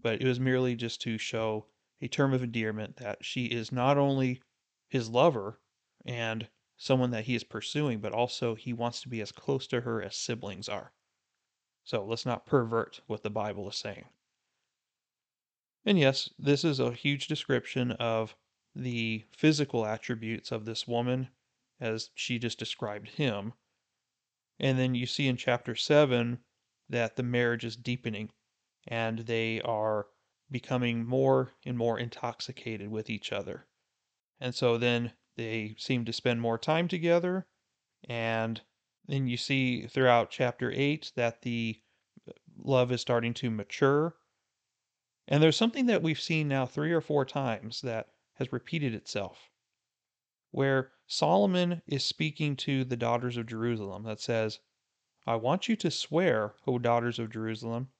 But 0.00 0.20
it 0.20 0.26
was 0.26 0.40
merely 0.40 0.74
just 0.74 1.00
to 1.02 1.18
show 1.18 1.66
a 2.00 2.08
term 2.08 2.32
of 2.32 2.42
endearment 2.42 2.96
that 2.96 3.24
she 3.24 3.46
is 3.46 3.70
not 3.70 3.98
only 3.98 4.42
his 4.88 5.08
lover 5.08 5.60
and 6.04 6.48
someone 6.76 7.10
that 7.10 7.24
he 7.24 7.34
is 7.34 7.44
pursuing, 7.44 8.00
but 8.00 8.12
also 8.12 8.54
he 8.54 8.72
wants 8.72 9.00
to 9.02 9.08
be 9.08 9.20
as 9.20 9.32
close 9.32 9.66
to 9.68 9.82
her 9.82 10.02
as 10.02 10.16
siblings 10.16 10.68
are. 10.68 10.92
So 11.84 12.04
let's 12.04 12.26
not 12.26 12.46
pervert 12.46 13.00
what 13.06 13.22
the 13.22 13.30
Bible 13.30 13.68
is 13.68 13.76
saying. 13.76 14.06
And 15.84 15.98
yes, 15.98 16.30
this 16.38 16.64
is 16.64 16.80
a 16.80 16.92
huge 16.92 17.28
description 17.28 17.92
of 17.92 18.34
the 18.74 19.24
physical 19.30 19.86
attributes 19.86 20.50
of 20.50 20.64
this 20.64 20.88
woman 20.88 21.28
as 21.78 22.10
she 22.14 22.38
just 22.38 22.58
described 22.58 23.10
him. 23.10 23.52
And 24.58 24.78
then 24.78 24.94
you 24.94 25.06
see 25.06 25.28
in 25.28 25.36
chapter 25.36 25.74
7 25.74 26.38
that 26.88 27.16
the 27.16 27.22
marriage 27.22 27.64
is 27.64 27.76
deepening 27.76 28.30
and 28.86 29.20
they 29.20 29.60
are 29.62 30.06
becoming 30.50 31.04
more 31.04 31.52
and 31.64 31.76
more 31.76 31.98
intoxicated 31.98 32.88
with 32.88 33.10
each 33.10 33.32
other. 33.32 33.66
And 34.40 34.54
so 34.54 34.78
then 34.78 35.12
they 35.36 35.74
seem 35.78 36.04
to 36.04 36.12
spend 36.12 36.40
more 36.40 36.58
time 36.58 36.88
together. 36.88 37.46
And 38.08 38.60
then 39.06 39.26
you 39.26 39.36
see 39.36 39.86
throughout 39.86 40.30
chapter 40.30 40.72
8 40.72 41.12
that 41.16 41.42
the 41.42 41.80
love 42.56 42.92
is 42.92 43.00
starting 43.00 43.34
to 43.34 43.50
mature. 43.50 44.16
And 45.28 45.42
there's 45.42 45.56
something 45.56 45.86
that 45.86 46.02
we've 46.02 46.20
seen 46.20 46.48
now 46.48 46.66
three 46.66 46.92
or 46.92 47.00
four 47.00 47.24
times 47.24 47.80
that 47.82 48.08
has 48.34 48.52
repeated 48.52 48.94
itself, 48.94 49.50
where 50.56 50.90
Solomon 51.06 51.82
is 51.86 52.02
speaking 52.02 52.56
to 52.56 52.82
the 52.82 52.96
daughters 52.96 53.36
of 53.36 53.44
Jerusalem 53.44 54.04
that 54.04 54.20
says, 54.20 54.58
I 55.26 55.36
want 55.36 55.68
you 55.68 55.76
to 55.76 55.90
swear, 55.90 56.54
O 56.66 56.78
daughters 56.78 57.18
of 57.18 57.30
Jerusalem, 57.30 57.90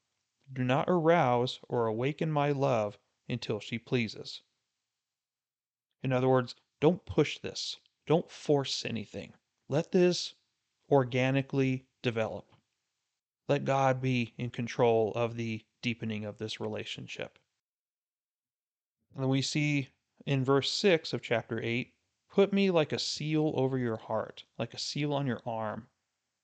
do 0.51 0.65
not 0.65 0.89
arouse 0.89 1.61
or 1.69 1.85
awaken 1.87 2.33
my 2.33 2.53
love 2.53 2.99
until 3.29 3.61
she 3.61 3.79
pleases. 3.79 4.41
In 6.03 6.15
other 6.15 6.31
words, 6.31 6.55
don't 6.81 7.05
push 7.05 7.39
this. 7.41 7.77
Don't 8.07 8.31
force 8.31 8.87
anything. 8.87 9.35
Let 9.69 9.93
this 9.93 10.33
organically 10.91 11.85
develop. 12.01 12.47
Let 13.51 13.67
God 13.67 14.01
be 14.01 14.33
in 14.39 14.49
control 14.49 15.13
of 15.15 15.37
the 15.37 15.63
deepening 15.83 16.25
of 16.25 16.39
this 16.39 16.59
relationship. 16.59 17.39
And 19.15 19.29
we 19.29 19.43
see 19.43 19.91
in 20.25 20.43
verse 20.43 20.73
6 20.73 21.13
of 21.13 21.21
chapter 21.21 21.61
8 21.63 21.93
Put 22.37 22.53
me 22.53 22.71
like 22.71 22.93
a 22.93 22.99
seal 22.99 23.55
over 23.55 23.79
your 23.79 23.97
heart, 23.97 24.45
like 24.59 24.75
a 24.75 24.79
seal 24.79 25.15
on 25.15 25.27
your 25.27 25.41
arm. 25.47 25.89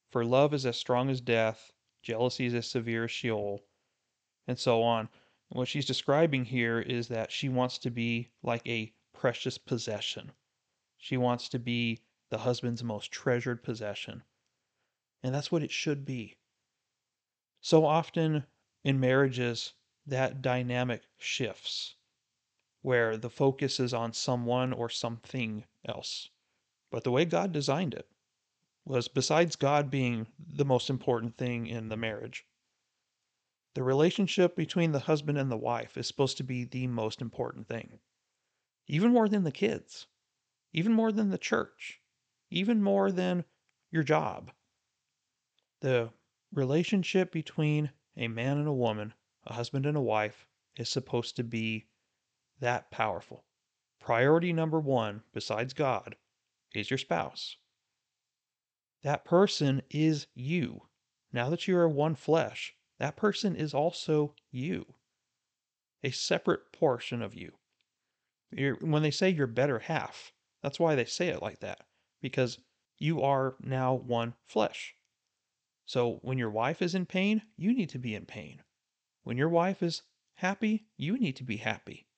For 0.08 0.24
love 0.24 0.54
is 0.54 0.64
as 0.64 0.78
strong 0.78 1.10
as 1.10 1.20
death, 1.20 1.74
jealousy 2.02 2.46
is 2.46 2.54
as 2.54 2.66
severe 2.66 3.04
as 3.04 3.10
Sheol, 3.10 3.66
and 4.46 4.58
so 4.58 4.82
on. 4.82 5.10
And 5.50 5.58
what 5.58 5.68
she's 5.68 5.84
describing 5.84 6.46
here 6.46 6.80
is 6.80 7.08
that 7.08 7.30
she 7.30 7.50
wants 7.50 7.76
to 7.76 7.90
be 7.90 8.30
like 8.42 8.66
a 8.66 8.94
precious 9.12 9.58
possession. 9.58 10.32
She 10.96 11.18
wants 11.18 11.50
to 11.50 11.58
be 11.58 12.00
the 12.30 12.38
husband's 12.38 12.82
most 12.82 13.12
treasured 13.12 13.62
possession. 13.62 14.22
And 15.22 15.34
that's 15.34 15.52
what 15.52 15.62
it 15.62 15.70
should 15.70 16.06
be. 16.06 16.38
So 17.60 17.84
often 17.84 18.46
in 18.82 18.98
marriages, 18.98 19.74
that 20.06 20.40
dynamic 20.40 21.02
shifts 21.18 21.96
where 22.80 23.18
the 23.18 23.28
focus 23.28 23.78
is 23.78 23.92
on 23.92 24.14
someone 24.14 24.72
or 24.72 24.88
something 24.88 25.66
else. 25.86 26.28
But 26.90 27.04
the 27.04 27.10
way 27.10 27.24
God 27.24 27.52
designed 27.52 27.94
it 27.94 28.08
was 28.84 29.08
besides 29.08 29.56
God 29.56 29.90
being 29.90 30.26
the 30.38 30.64
most 30.64 30.90
important 30.90 31.36
thing 31.36 31.66
in 31.66 31.88
the 31.88 31.96
marriage, 31.96 32.44
the 33.74 33.82
relationship 33.82 34.54
between 34.54 34.92
the 34.92 35.00
husband 35.00 35.38
and 35.38 35.50
the 35.50 35.56
wife 35.56 35.96
is 35.96 36.06
supposed 36.06 36.36
to 36.36 36.44
be 36.44 36.64
the 36.64 36.86
most 36.86 37.22
important 37.22 37.68
thing. 37.68 38.00
Even 38.86 39.12
more 39.12 39.28
than 39.28 39.44
the 39.44 39.52
kids, 39.52 40.06
even 40.72 40.92
more 40.92 41.12
than 41.12 41.30
the 41.30 41.38
church, 41.38 42.00
even 42.50 42.82
more 42.82 43.10
than 43.10 43.44
your 43.90 44.02
job. 44.02 44.50
The 45.80 46.10
relationship 46.52 47.32
between 47.32 47.90
a 48.16 48.28
man 48.28 48.58
and 48.58 48.68
a 48.68 48.72
woman, 48.72 49.14
a 49.46 49.54
husband 49.54 49.86
and 49.86 49.96
a 49.96 50.02
wife, 50.02 50.46
is 50.76 50.88
supposed 50.88 51.36
to 51.36 51.44
be 51.44 51.86
that 52.60 52.90
powerful. 52.90 53.44
Priority 54.02 54.52
number 54.52 54.80
one, 54.80 55.22
besides 55.32 55.74
God, 55.74 56.16
is 56.74 56.90
your 56.90 56.98
spouse. 56.98 57.56
That 59.04 59.24
person 59.24 59.82
is 59.90 60.26
you. 60.34 60.88
Now 61.32 61.48
that 61.50 61.68
you 61.68 61.76
are 61.76 61.88
one 61.88 62.16
flesh, 62.16 62.74
that 62.98 63.14
person 63.14 63.54
is 63.54 63.72
also 63.72 64.34
you, 64.50 64.94
a 66.02 66.10
separate 66.10 66.72
portion 66.72 67.22
of 67.22 67.34
you. 67.34 67.52
You're, 68.50 68.74
when 68.80 69.02
they 69.02 69.12
say 69.12 69.30
your 69.30 69.46
better 69.46 69.78
half, 69.78 70.32
that's 70.64 70.80
why 70.80 70.96
they 70.96 71.04
say 71.04 71.28
it 71.28 71.40
like 71.40 71.60
that, 71.60 71.86
because 72.20 72.58
you 72.98 73.22
are 73.22 73.54
now 73.60 73.94
one 73.94 74.34
flesh. 74.48 74.96
So 75.86 76.18
when 76.22 76.38
your 76.38 76.50
wife 76.50 76.82
is 76.82 76.96
in 76.96 77.06
pain, 77.06 77.42
you 77.56 77.72
need 77.72 77.90
to 77.90 78.00
be 78.00 78.16
in 78.16 78.26
pain. 78.26 78.62
When 79.22 79.36
your 79.36 79.48
wife 79.48 79.80
is 79.80 80.02
happy, 80.34 80.86
you 80.96 81.16
need 81.18 81.36
to 81.36 81.44
be 81.44 81.58
happy 81.58 82.08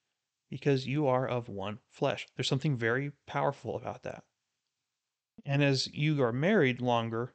because 0.50 0.87
you 0.87 1.07
are 1.07 1.26
of 1.26 1.48
one 1.48 1.78
flesh. 1.90 2.26
There's 2.37 2.48
something 2.48 2.76
very 2.76 3.12
powerful 3.26 3.76
about 3.76 4.02
that. 4.02 4.24
And 5.44 5.62
as 5.62 5.88
you 5.92 6.22
are 6.22 6.33
married 6.33 6.80
longer, 6.80 7.35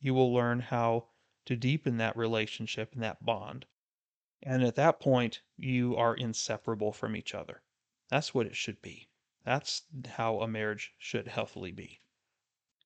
you 0.00 0.14
will 0.14 0.32
learn 0.32 0.60
how 0.60 1.08
to 1.46 1.56
deepen 1.56 1.98
that 1.98 2.16
relationship 2.16 2.94
and 2.94 3.02
that 3.02 3.24
bond. 3.24 3.66
And 4.42 4.62
at 4.62 4.76
that 4.76 5.00
point, 5.00 5.42
you 5.56 5.96
are 5.96 6.14
inseparable 6.14 6.92
from 6.92 7.16
each 7.16 7.34
other. 7.34 7.62
That's 8.08 8.34
what 8.34 8.46
it 8.46 8.56
should 8.56 8.80
be. 8.82 9.08
That's 9.44 9.82
how 10.06 10.40
a 10.40 10.48
marriage 10.48 10.94
should 10.98 11.28
healthily 11.28 11.72
be. 11.72 12.00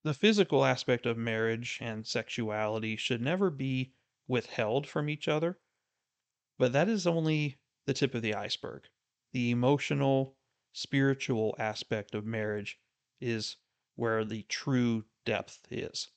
The 0.02 0.14
physical 0.14 0.64
aspect 0.64 1.06
of 1.06 1.16
marriage 1.16 1.78
and 1.80 2.06
sexuality 2.06 2.96
should 2.96 3.20
never 3.20 3.50
be 3.50 3.92
withheld 4.26 4.86
from 4.86 5.08
each 5.08 5.28
other, 5.28 5.58
but 6.58 6.72
that 6.72 6.88
is 6.88 7.06
only 7.06 7.58
the 7.86 7.94
tip 7.94 8.14
of 8.14 8.22
the 8.22 8.34
iceberg. 8.34 8.84
The 9.32 9.50
emotional, 9.50 10.36
spiritual 10.72 11.54
aspect 11.58 12.14
of 12.14 12.24
marriage 12.24 12.78
is 13.20 13.56
where 13.94 14.24
the 14.24 14.42
true 14.44 15.04
depth 15.24 15.66
is. 15.70 16.08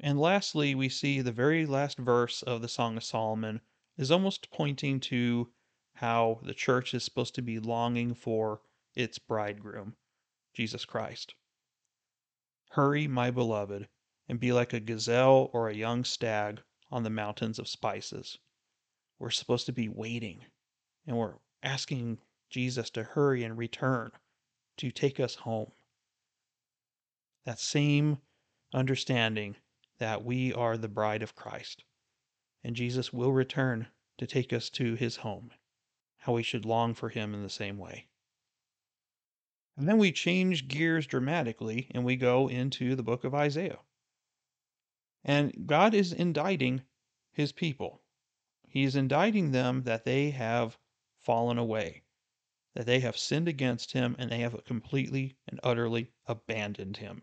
And 0.00 0.18
lastly, 0.18 0.74
we 0.74 0.88
see 0.88 1.20
the 1.20 1.30
very 1.30 1.64
last 1.66 1.98
verse 1.98 2.42
of 2.42 2.62
the 2.62 2.68
Song 2.68 2.96
of 2.96 3.04
Solomon 3.04 3.60
is 3.96 4.10
almost 4.10 4.50
pointing 4.50 4.98
to 5.00 5.52
how 5.94 6.40
the 6.42 6.54
church 6.54 6.94
is 6.94 7.04
supposed 7.04 7.36
to 7.36 7.42
be 7.42 7.60
longing 7.60 8.14
for 8.14 8.60
its 8.96 9.18
bridegroom, 9.18 9.96
Jesus 10.54 10.84
Christ. 10.84 11.34
Hurry, 12.70 13.06
my 13.06 13.30
beloved, 13.30 13.88
and 14.28 14.40
be 14.40 14.52
like 14.52 14.72
a 14.72 14.80
gazelle 14.80 15.50
or 15.52 15.68
a 15.68 15.74
young 15.74 16.02
stag 16.02 16.62
on 16.90 17.04
the 17.04 17.10
mountains 17.10 17.58
of 17.60 17.68
spices. 17.68 18.38
We're 19.18 19.30
supposed 19.30 19.66
to 19.66 19.72
be 19.72 19.88
waiting, 19.88 20.46
and 21.06 21.16
we're 21.16 21.34
asking 21.62 22.18
Jesus 22.50 22.90
to 22.90 23.02
hurry 23.02 23.44
and 23.44 23.56
return 23.56 24.12
to 24.76 24.90
take 24.90 25.18
us 25.20 25.34
home. 25.34 25.72
That 27.44 27.58
same 27.58 28.18
understanding 28.72 29.56
that 29.98 30.24
we 30.24 30.52
are 30.52 30.76
the 30.76 30.88
bride 30.88 31.22
of 31.22 31.34
Christ. 31.34 31.84
And 32.64 32.76
Jesus 32.76 33.12
will 33.12 33.32
return 33.32 33.88
to 34.18 34.26
take 34.26 34.52
us 34.52 34.70
to 34.70 34.94
his 34.94 35.16
home. 35.16 35.50
How 36.18 36.32
we 36.34 36.42
should 36.42 36.64
long 36.64 36.94
for 36.94 37.08
him 37.08 37.34
in 37.34 37.42
the 37.42 37.50
same 37.50 37.78
way. 37.78 38.06
And 39.76 39.88
then 39.88 39.98
we 39.98 40.12
change 40.12 40.68
gears 40.68 41.06
dramatically 41.06 41.88
and 41.92 42.04
we 42.04 42.16
go 42.16 42.48
into 42.48 42.94
the 42.94 43.02
book 43.02 43.24
of 43.24 43.34
Isaiah. 43.34 43.80
And 45.24 45.66
God 45.66 45.94
is 45.94 46.12
indicting 46.12 46.82
his 47.32 47.52
people. 47.52 48.02
he's 48.68 48.96
indicting 48.96 49.50
them 49.50 49.82
that 49.82 50.04
they 50.04 50.30
have 50.30 50.78
fallen 51.22 51.58
away, 51.58 52.02
that 52.74 52.86
they 52.86 53.00
have 53.00 53.16
sinned 53.16 53.48
against 53.48 53.92
him, 53.92 54.16
and 54.18 54.30
they 54.30 54.40
have 54.40 54.64
completely 54.64 55.36
and 55.48 55.58
utterly 55.62 56.10
abandoned 56.26 56.98
him. 56.98 57.22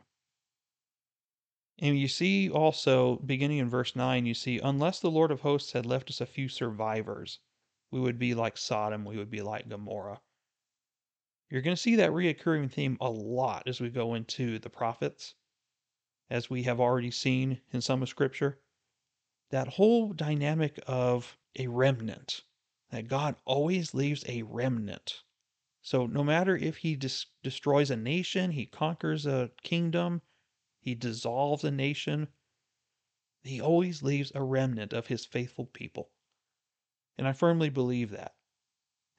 And 1.82 1.98
you 1.98 2.10
see 2.10 2.50
also, 2.50 3.16
beginning 3.18 3.60
in 3.60 3.70
verse 3.70 3.96
9, 3.96 4.26
you 4.26 4.34
see, 4.34 4.60
unless 4.60 5.00
the 5.00 5.10
Lord 5.10 5.32
of 5.32 5.42
hosts 5.42 5.72
had 5.72 5.86
left 5.86 6.10
us 6.10 6.20
a 6.20 6.26
few 6.26 6.50
survivors, 6.50 7.40
we 7.90 8.00
would 8.02 8.20
be 8.20 8.36
like 8.36 8.58
Sodom, 8.58 9.06
we 9.06 9.18
would 9.18 9.30
be 9.30 9.42
like 9.42 9.70
Gomorrah. 9.70 10.22
You're 11.50 11.62
going 11.62 11.76
to 11.76 11.82
see 11.82 11.96
that 11.96 12.12
reoccurring 12.12 12.72
theme 12.72 12.98
a 13.00 13.10
lot 13.10 13.64
as 13.66 13.80
we 13.80 13.90
go 13.90 14.14
into 14.14 14.60
the 14.60 14.70
prophets, 14.70 15.36
as 16.30 16.50
we 16.50 16.64
have 16.64 16.80
already 16.80 17.12
seen 17.12 17.62
in 17.72 17.82
some 17.82 18.04
of 18.04 18.10
Scripture. 18.10 18.60
That 19.50 19.68
whole 19.70 20.14
dynamic 20.14 20.80
of 20.86 21.38
a 21.58 21.68
remnant, 21.68 22.44
that 22.90 23.08
God 23.08 23.36
always 23.46 23.94
leaves 23.94 24.24
a 24.28 24.42
remnant. 24.44 25.24
So 25.82 26.06
no 26.06 26.24
matter 26.24 26.58
if 26.58 26.78
he 26.78 26.96
dis- 26.96 27.28
destroys 27.44 27.92
a 27.92 27.96
nation, 27.96 28.52
he 28.52 28.66
conquers 28.66 29.26
a 29.26 29.52
kingdom, 29.64 30.22
he 30.80 30.96
dissolves 30.96 31.64
a 31.64 31.72
nation. 31.72 32.30
He 33.44 33.62
always 33.62 34.02
leaves 34.02 34.32
a 34.34 34.44
remnant 34.44 34.92
of 34.94 35.08
his 35.08 35.26
faithful 35.26 35.66
people. 35.66 36.12
And 37.18 37.28
I 37.28 37.34
firmly 37.34 37.70
believe 37.70 38.10
that. 38.12 38.36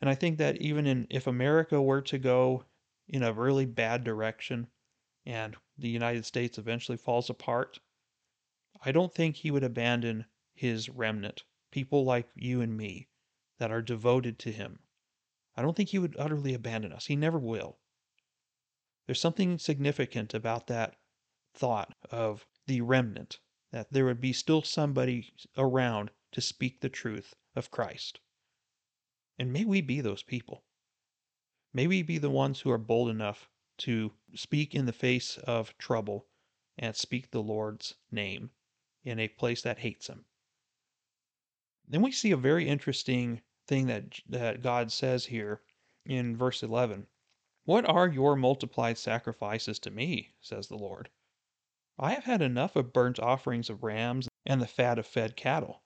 And 0.00 0.08
I 0.08 0.14
think 0.14 0.38
that 0.38 0.56
even 0.60 0.86
in 0.86 1.06
if 1.10 1.26
America 1.26 1.80
were 1.80 2.02
to 2.02 2.18
go 2.18 2.64
in 3.08 3.22
a 3.22 3.32
really 3.32 3.66
bad 3.66 4.04
direction 4.04 4.68
and 5.26 5.56
the 5.76 5.88
United 5.88 6.24
States 6.24 6.58
eventually 6.58 6.98
falls 6.98 7.30
apart, 7.30 7.78
I 8.82 8.92
don't 8.92 9.14
think 9.14 9.36
he 9.36 9.50
would 9.50 9.64
abandon 9.64 10.26
his 10.54 10.88
remnant, 10.88 11.44
people 11.70 12.04
like 12.04 12.28
you 12.34 12.62
and 12.62 12.76
me 12.76 13.09
that 13.60 13.70
are 13.70 13.82
devoted 13.82 14.38
to 14.40 14.50
him. 14.50 14.80
I 15.54 15.62
don't 15.62 15.76
think 15.76 15.90
he 15.90 15.98
would 15.98 16.16
utterly 16.18 16.54
abandon 16.54 16.92
us. 16.92 17.06
He 17.06 17.14
never 17.14 17.38
will. 17.38 17.78
There's 19.06 19.20
something 19.20 19.58
significant 19.58 20.34
about 20.34 20.66
that 20.66 20.96
thought 21.54 21.94
of 22.10 22.46
the 22.66 22.80
remnant, 22.80 23.38
that 23.70 23.92
there 23.92 24.06
would 24.06 24.20
be 24.20 24.32
still 24.32 24.62
somebody 24.62 25.32
around 25.58 26.10
to 26.32 26.40
speak 26.40 26.80
the 26.80 26.88
truth 26.88 27.34
of 27.54 27.70
Christ. 27.70 28.20
And 29.38 29.52
may 29.52 29.64
we 29.64 29.80
be 29.80 30.00
those 30.00 30.22
people. 30.22 30.64
May 31.72 31.86
we 31.86 32.02
be 32.02 32.18
the 32.18 32.30
ones 32.30 32.60
who 32.60 32.70
are 32.70 32.78
bold 32.78 33.10
enough 33.10 33.48
to 33.78 34.12
speak 34.34 34.74
in 34.74 34.86
the 34.86 34.92
face 34.92 35.38
of 35.38 35.76
trouble 35.76 36.26
and 36.78 36.96
speak 36.96 37.30
the 37.30 37.42
Lord's 37.42 37.94
name 38.10 38.50
in 39.04 39.18
a 39.18 39.28
place 39.28 39.62
that 39.62 39.78
hates 39.78 40.06
him. 40.06 40.24
Then 41.86 42.02
we 42.02 42.12
see 42.12 42.30
a 42.30 42.36
very 42.36 42.68
interesting 42.68 43.42
thing 43.70 43.86
that, 43.86 44.18
that 44.28 44.62
God 44.62 44.90
says 44.90 45.26
here 45.26 45.62
in 46.04 46.36
verse 46.36 46.60
11. 46.60 47.06
What 47.64 47.88
are 47.88 48.08
your 48.08 48.34
multiplied 48.34 48.98
sacrifices 48.98 49.78
to 49.78 49.92
me, 49.92 50.32
says 50.40 50.66
the 50.66 50.76
Lord? 50.76 51.08
I 51.96 52.14
have 52.14 52.24
had 52.24 52.42
enough 52.42 52.74
of 52.74 52.92
burnt 52.92 53.20
offerings 53.20 53.70
of 53.70 53.84
rams 53.84 54.28
and 54.44 54.60
the 54.60 54.66
fat 54.66 54.98
of 54.98 55.06
fed 55.06 55.36
cattle. 55.36 55.84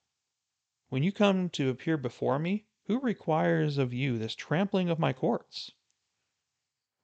When 0.89 1.03
you 1.03 1.13
come 1.13 1.51
to 1.51 1.69
appear 1.69 1.99
before 1.99 2.39
me, 2.39 2.65
who 2.87 3.01
requires 3.01 3.77
of 3.77 3.93
you 3.93 4.17
this 4.17 4.35
trampling 4.35 4.89
of 4.89 4.99
my 4.99 5.13
courts? 5.13 5.71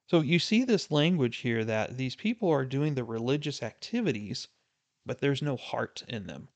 So 0.07 0.21
you 0.21 0.39
see 0.39 0.63
this 0.63 0.89
language 0.89 1.37
here 1.37 1.63
that 1.63 1.95
these 1.95 2.15
people 2.15 2.49
are 2.49 2.65
doing 2.65 2.95
the 2.95 3.03
religious 3.03 3.61
activities, 3.61 4.47
but 5.05 5.19
there's 5.19 5.43
no 5.43 5.57
heart 5.57 6.03
in 6.07 6.25
them. 6.25 6.49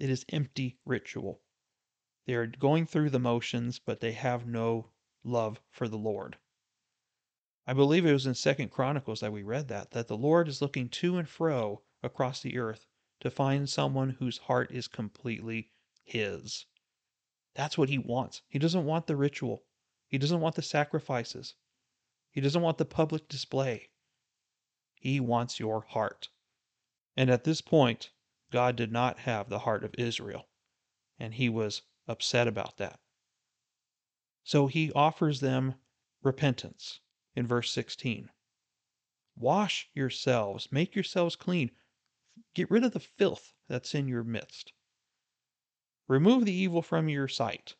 It 0.00 0.10
is 0.10 0.26
empty 0.30 0.76
ritual. 0.84 1.43
They 2.26 2.34
are 2.34 2.46
going 2.46 2.86
through 2.86 3.10
the 3.10 3.18
motions, 3.18 3.78
but 3.78 4.00
they 4.00 4.12
have 4.12 4.46
no 4.46 4.90
love 5.22 5.60
for 5.70 5.88
the 5.88 5.98
Lord. 5.98 6.38
I 7.66 7.72
believe 7.72 8.06
it 8.06 8.12
was 8.12 8.26
in 8.26 8.34
Second 8.34 8.70
Chronicles 8.70 9.20
that 9.20 9.32
we 9.32 9.42
read 9.42 9.68
that 9.68 9.90
that 9.90 10.08
the 10.08 10.16
Lord 10.16 10.48
is 10.48 10.62
looking 10.62 10.88
to 10.90 11.16
and 11.16 11.28
fro 11.28 11.82
across 12.02 12.40
the 12.40 12.58
earth 12.58 12.86
to 13.20 13.30
find 13.30 13.68
someone 13.68 14.10
whose 14.10 14.38
heart 14.38 14.70
is 14.70 14.88
completely 14.88 15.70
his. 16.02 16.66
That's 17.54 17.78
what 17.78 17.88
he 17.88 17.98
wants. 17.98 18.42
He 18.48 18.58
doesn't 18.58 18.84
want 18.84 19.06
the 19.06 19.16
ritual. 19.16 19.64
He 20.08 20.18
doesn't 20.18 20.40
want 20.40 20.56
the 20.56 20.62
sacrifices. 20.62 21.54
He 22.30 22.40
doesn't 22.40 22.62
want 22.62 22.78
the 22.78 22.84
public 22.84 23.28
display. 23.28 23.90
He 24.94 25.20
wants 25.20 25.60
your 25.60 25.82
heart. 25.82 26.28
And 27.16 27.30
at 27.30 27.44
this 27.44 27.60
point, 27.60 28.10
God 28.50 28.76
did 28.76 28.92
not 28.92 29.20
have 29.20 29.48
the 29.48 29.60
heart 29.60 29.84
of 29.84 29.94
Israel, 29.96 30.48
and 31.18 31.34
he 31.34 31.48
was 31.48 31.82
upset 32.06 32.46
about 32.46 32.76
that. 32.76 33.00
So 34.42 34.66
he 34.66 34.92
offers 34.92 35.40
them 35.40 35.74
repentance 36.22 37.00
in 37.34 37.46
verse 37.46 37.70
16. 37.70 38.30
Wash 39.36 39.88
yourselves, 39.94 40.70
make 40.70 40.94
yourselves 40.94 41.36
clean, 41.36 41.70
get 42.54 42.70
rid 42.70 42.84
of 42.84 42.92
the 42.92 43.00
filth 43.00 43.52
that's 43.68 43.94
in 43.94 44.06
your 44.06 44.22
midst. 44.22 44.72
Remove 46.06 46.44
the 46.44 46.52
evil 46.52 46.82
from 46.82 47.08
your 47.08 47.28
sight. 47.28 47.74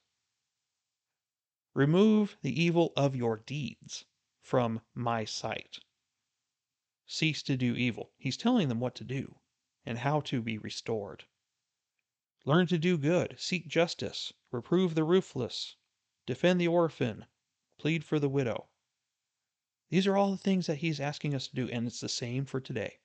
Remove 1.75 2.39
the 2.43 2.63
evil 2.63 2.93
of 2.97 3.15
your 3.15 3.37
deeds 3.37 4.05
from 4.41 4.81
my 4.95 5.25
sight. 5.25 5.81
Cease 7.07 7.43
to 7.43 7.57
do 7.57 7.75
evil. 7.75 8.13
He's 8.17 8.37
telling 8.37 8.69
them 8.69 8.81
what 8.81 8.95
to 8.95 9.05
do 9.05 9.37
and 9.85 9.99
how 9.99 10.21
to 10.21 10.41
be 10.41 10.57
restored. 10.57 11.25
Learn 12.47 12.67
to 12.67 12.77
do 12.77 12.99
good, 12.99 13.37
seek 13.39 13.69
justice, 13.69 14.33
reprove 14.51 14.95
the 14.95 15.05
ruthless, 15.05 15.77
defend 16.27 16.61
the 16.61 16.69
orphan, 16.69 17.25
plead 17.79 18.05
for 18.05 18.19
the 18.19 18.29
widow. 18.29 18.69
These 19.89 20.07
are 20.07 20.17
all 20.17 20.33
the 20.33 20.37
things 20.37 20.67
that 20.67 20.79
he's 20.79 21.01
asking 21.01 21.35
us 21.35 21.49
to 21.49 21.55
do, 21.55 21.71
and 21.71 21.87
it's 21.87 22.01
the 22.01 22.09
same 22.09 22.45
for 22.45 22.61
today. 22.61 23.01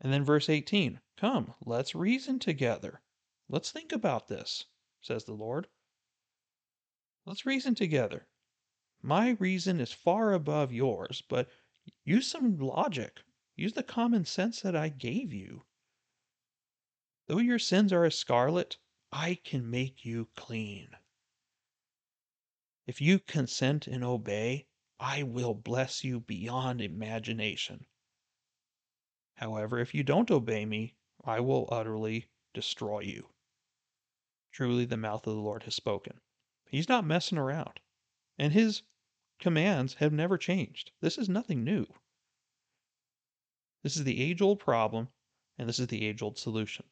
And 0.00 0.10
then 0.10 0.24
verse 0.24 0.48
18 0.48 1.00
Come, 1.18 1.52
let's 1.66 1.94
reason 1.94 2.38
together. 2.38 3.02
Let's 3.46 3.70
think 3.70 3.92
about 3.92 4.28
this, 4.28 4.64
says 5.02 5.24
the 5.24 5.34
Lord. 5.34 5.68
Let's 7.26 7.44
reason 7.44 7.74
together. 7.74 8.26
My 9.02 9.30
reason 9.32 9.80
is 9.80 9.92
far 9.92 10.32
above 10.32 10.72
yours, 10.72 11.22
but 11.28 11.50
use 12.04 12.26
some 12.26 12.56
logic. 12.56 13.20
Use 13.54 13.74
the 13.74 13.82
common 13.82 14.24
sense 14.24 14.62
that 14.62 14.74
I 14.74 14.88
gave 14.88 15.34
you. 15.34 15.66
Though 17.30 17.38
your 17.38 17.60
sins 17.60 17.92
are 17.92 18.04
as 18.04 18.18
scarlet, 18.18 18.76
I 19.12 19.36
can 19.36 19.70
make 19.70 20.04
you 20.04 20.30
clean. 20.34 20.96
If 22.88 23.00
you 23.00 23.20
consent 23.20 23.86
and 23.86 24.02
obey, 24.02 24.66
I 24.98 25.22
will 25.22 25.54
bless 25.54 26.02
you 26.02 26.18
beyond 26.18 26.80
imagination. 26.80 27.86
However, 29.36 29.78
if 29.78 29.94
you 29.94 30.02
don't 30.02 30.28
obey 30.28 30.66
me, 30.66 30.96
I 31.22 31.38
will 31.38 31.68
utterly 31.70 32.26
destroy 32.52 33.02
you. 33.02 33.28
Truly, 34.50 34.84
the 34.84 34.96
mouth 34.96 35.24
of 35.24 35.36
the 35.36 35.40
Lord 35.40 35.62
has 35.62 35.76
spoken. 35.76 36.20
He's 36.68 36.88
not 36.88 37.06
messing 37.06 37.38
around, 37.38 37.78
and 38.40 38.52
his 38.52 38.82
commands 39.38 39.94
have 39.94 40.12
never 40.12 40.36
changed. 40.36 40.90
This 41.00 41.16
is 41.16 41.28
nothing 41.28 41.62
new. 41.62 41.86
This 43.84 43.96
is 43.96 44.02
the 44.02 44.20
age 44.20 44.42
old 44.42 44.58
problem, 44.58 45.10
and 45.56 45.68
this 45.68 45.78
is 45.78 45.86
the 45.86 46.04
age 46.04 46.22
old 46.22 46.36
solution. 46.36 46.86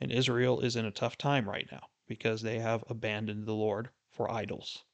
And 0.00 0.12
Israel 0.12 0.60
is 0.60 0.76
in 0.76 0.84
a 0.84 0.90
tough 0.90 1.18
time 1.18 1.48
right 1.48 1.66
now 1.72 1.88
because 2.06 2.42
they 2.42 2.58
have 2.60 2.84
abandoned 2.88 3.46
the 3.46 3.54
Lord 3.54 3.90
for 4.10 4.30
idols. 4.30 4.84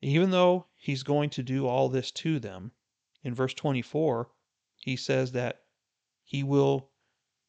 Even 0.00 0.30
though 0.30 0.66
he's 0.76 1.02
going 1.02 1.30
to 1.30 1.42
do 1.42 1.66
all 1.66 1.88
this 1.88 2.10
to 2.12 2.38
them, 2.38 2.72
in 3.22 3.34
verse 3.34 3.54
24, 3.54 4.30
he 4.76 4.96
says 4.96 5.32
that 5.32 5.64
he 6.22 6.42
will 6.42 6.90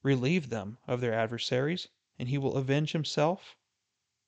relieve 0.01 0.49
them 0.49 0.77
of 0.87 1.01
their 1.01 1.13
adversaries, 1.13 1.89
and 2.17 2.29
he 2.29 2.37
will 2.37 2.55
avenge 2.55 2.93
himself, 2.93 3.55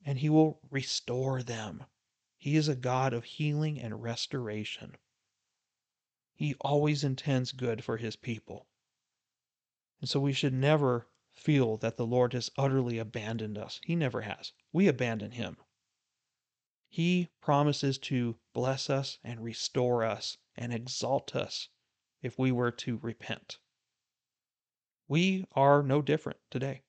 and 0.06 0.20
he 0.20 0.30
will 0.30 0.60
restore 0.70 1.42
them. 1.42 1.86
He 2.38 2.56
is 2.56 2.68
a 2.68 2.76
God 2.76 3.14
of 3.14 3.24
healing 3.24 3.80
and 3.80 4.04
restoration. 4.04 4.98
He 6.34 6.56
always 6.62 7.04
intends 7.04 7.52
good 7.52 7.84
for 7.84 7.98
his 7.98 8.16
people. 8.16 8.68
And 10.00 10.10
so 10.10 10.20
we 10.20 10.34
should 10.34 10.54
never 10.54 11.08
feel 11.34 11.78
that 11.78 11.98
the 11.98 12.06
Lord 12.06 12.34
has 12.34 12.52
utterly 12.58 12.98
abandoned 12.98 13.58
us. 13.58 13.80
He 13.84 13.96
never 13.96 14.22
has. 14.22 14.52
We 14.72 14.88
abandon 14.88 15.32
him. 15.32 15.58
He 16.90 17.30
promises 17.42 17.98
to 18.00 18.38
bless 18.54 18.90
us 18.90 19.18
and 19.24 19.44
restore 19.44 20.04
us 20.04 20.38
and 20.56 20.74
exalt 20.74 21.36
us 21.36 21.70
if 22.22 22.38
we 22.38 22.52
were 22.52 22.72
to 22.72 22.98
repent. 22.98 23.60
We 25.08 25.46
are 25.54 25.84
no 25.84 26.02
different 26.02 26.40
today. 26.50 26.84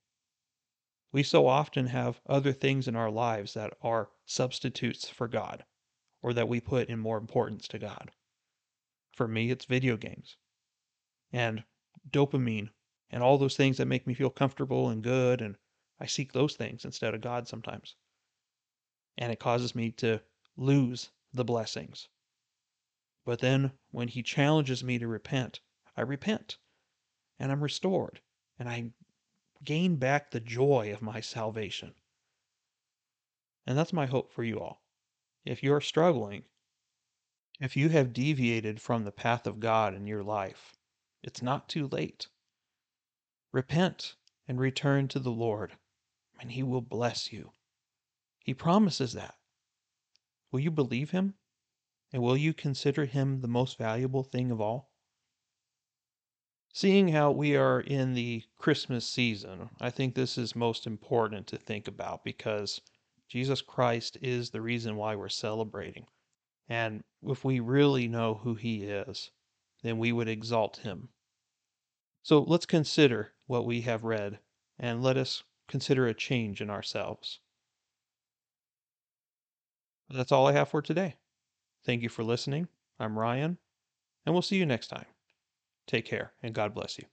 We 1.12 1.22
so 1.22 1.46
often 1.46 1.86
have 1.86 2.20
other 2.26 2.52
things 2.52 2.88
in 2.88 2.96
our 2.96 3.10
lives 3.10 3.54
that 3.54 3.76
are 3.82 4.10
substitutes 4.26 5.08
for 5.08 5.28
God 5.28 5.64
or 6.22 6.32
that 6.32 6.48
we 6.48 6.60
put 6.60 6.88
in 6.88 6.98
more 6.98 7.18
importance 7.18 7.68
to 7.68 7.78
God. 7.78 8.10
For 9.12 9.28
me, 9.28 9.50
it's 9.50 9.66
video 9.66 9.96
games 9.96 10.36
and 11.32 11.64
dopamine 12.10 12.70
and 13.12 13.22
all 13.22 13.38
those 13.38 13.56
things 13.56 13.76
that 13.76 13.86
make 13.86 14.06
me 14.06 14.14
feel 14.14 14.30
comfortable 14.30 14.88
and 14.88 15.04
good 15.04 15.42
and 15.42 15.56
I 16.00 16.06
seek 16.06 16.32
those 16.32 16.56
things 16.56 16.84
instead 16.84 17.14
of 17.14 17.20
God 17.20 17.46
sometimes. 17.46 17.94
And 19.18 19.30
it 19.30 19.38
causes 19.38 19.74
me 19.74 19.92
to 19.92 20.20
lose 20.56 21.10
the 21.32 21.44
blessings. 21.44 22.08
But 23.24 23.38
then 23.38 23.72
when 23.92 24.08
He 24.08 24.22
challenges 24.22 24.82
me 24.82 24.98
to 24.98 25.06
repent, 25.06 25.60
I 25.96 26.00
repent 26.00 26.58
and 27.38 27.52
I'm 27.52 27.62
restored 27.62 28.20
and 28.58 28.68
I 28.68 28.90
gain 29.62 29.96
back 29.96 30.30
the 30.30 30.40
joy 30.40 30.92
of 30.92 31.02
my 31.02 31.20
salvation. 31.20 31.94
And 33.66 33.78
that's 33.78 33.92
my 33.92 34.06
hope 34.06 34.32
for 34.32 34.42
you 34.42 34.58
all. 34.58 34.82
If 35.44 35.62
you're 35.62 35.80
struggling, 35.80 36.44
if 37.60 37.76
you 37.76 37.90
have 37.90 38.12
deviated 38.12 38.80
from 38.80 39.04
the 39.04 39.12
path 39.12 39.46
of 39.46 39.60
God 39.60 39.94
in 39.94 40.06
your 40.06 40.24
life, 40.24 40.76
it's 41.22 41.42
not 41.42 41.68
too 41.68 41.86
late. 41.86 42.26
Repent 43.52 44.16
and 44.48 44.58
return 44.58 45.08
to 45.08 45.18
the 45.18 45.30
Lord, 45.30 45.76
and 46.40 46.52
He 46.52 46.62
will 46.62 46.80
bless 46.80 47.32
you. 47.32 47.52
He 48.40 48.54
promises 48.54 49.12
that. 49.12 49.34
Will 50.50 50.60
you 50.60 50.70
believe 50.70 51.10
Him? 51.10 51.34
And 52.12 52.22
will 52.22 52.36
you 52.36 52.54
consider 52.54 53.04
Him 53.04 53.40
the 53.40 53.48
most 53.48 53.76
valuable 53.76 54.22
thing 54.22 54.50
of 54.50 54.60
all? 54.60 54.90
Seeing 56.72 57.08
how 57.08 57.30
we 57.30 57.54
are 57.54 57.80
in 57.80 58.14
the 58.14 58.42
Christmas 58.56 59.06
season, 59.06 59.68
I 59.78 59.90
think 59.90 60.14
this 60.14 60.38
is 60.38 60.56
most 60.56 60.86
important 60.86 61.46
to 61.48 61.58
think 61.58 61.86
about 61.86 62.24
because 62.24 62.80
Jesus 63.28 63.60
Christ 63.60 64.16
is 64.22 64.50
the 64.50 64.62
reason 64.62 64.96
why 64.96 65.14
we're 65.14 65.28
celebrating. 65.28 66.06
And 66.68 67.04
if 67.22 67.44
we 67.44 67.60
really 67.60 68.08
know 68.08 68.34
who 68.34 68.54
He 68.54 68.84
is, 68.84 69.30
then 69.82 69.98
we 69.98 70.10
would 70.12 70.28
exalt 70.28 70.78
Him. 70.78 71.10
So 72.22 72.40
let's 72.40 72.66
consider 72.66 73.32
what 73.52 73.66
we 73.66 73.82
have 73.82 74.02
read 74.02 74.38
and 74.78 75.02
let 75.02 75.18
us 75.18 75.42
consider 75.68 76.06
a 76.06 76.14
change 76.14 76.62
in 76.62 76.70
ourselves. 76.70 77.38
That's 80.08 80.32
all 80.32 80.46
I 80.46 80.52
have 80.52 80.70
for 80.70 80.80
today. 80.80 81.16
Thank 81.84 82.02
you 82.02 82.08
for 82.08 82.24
listening. 82.24 82.68
I'm 82.98 83.18
Ryan, 83.18 83.58
and 84.24 84.34
we'll 84.34 84.40
see 84.40 84.56
you 84.56 84.64
next 84.64 84.88
time. 84.88 85.04
Take 85.86 86.06
care, 86.06 86.32
and 86.42 86.54
God 86.54 86.72
bless 86.72 86.96
you. 86.96 87.04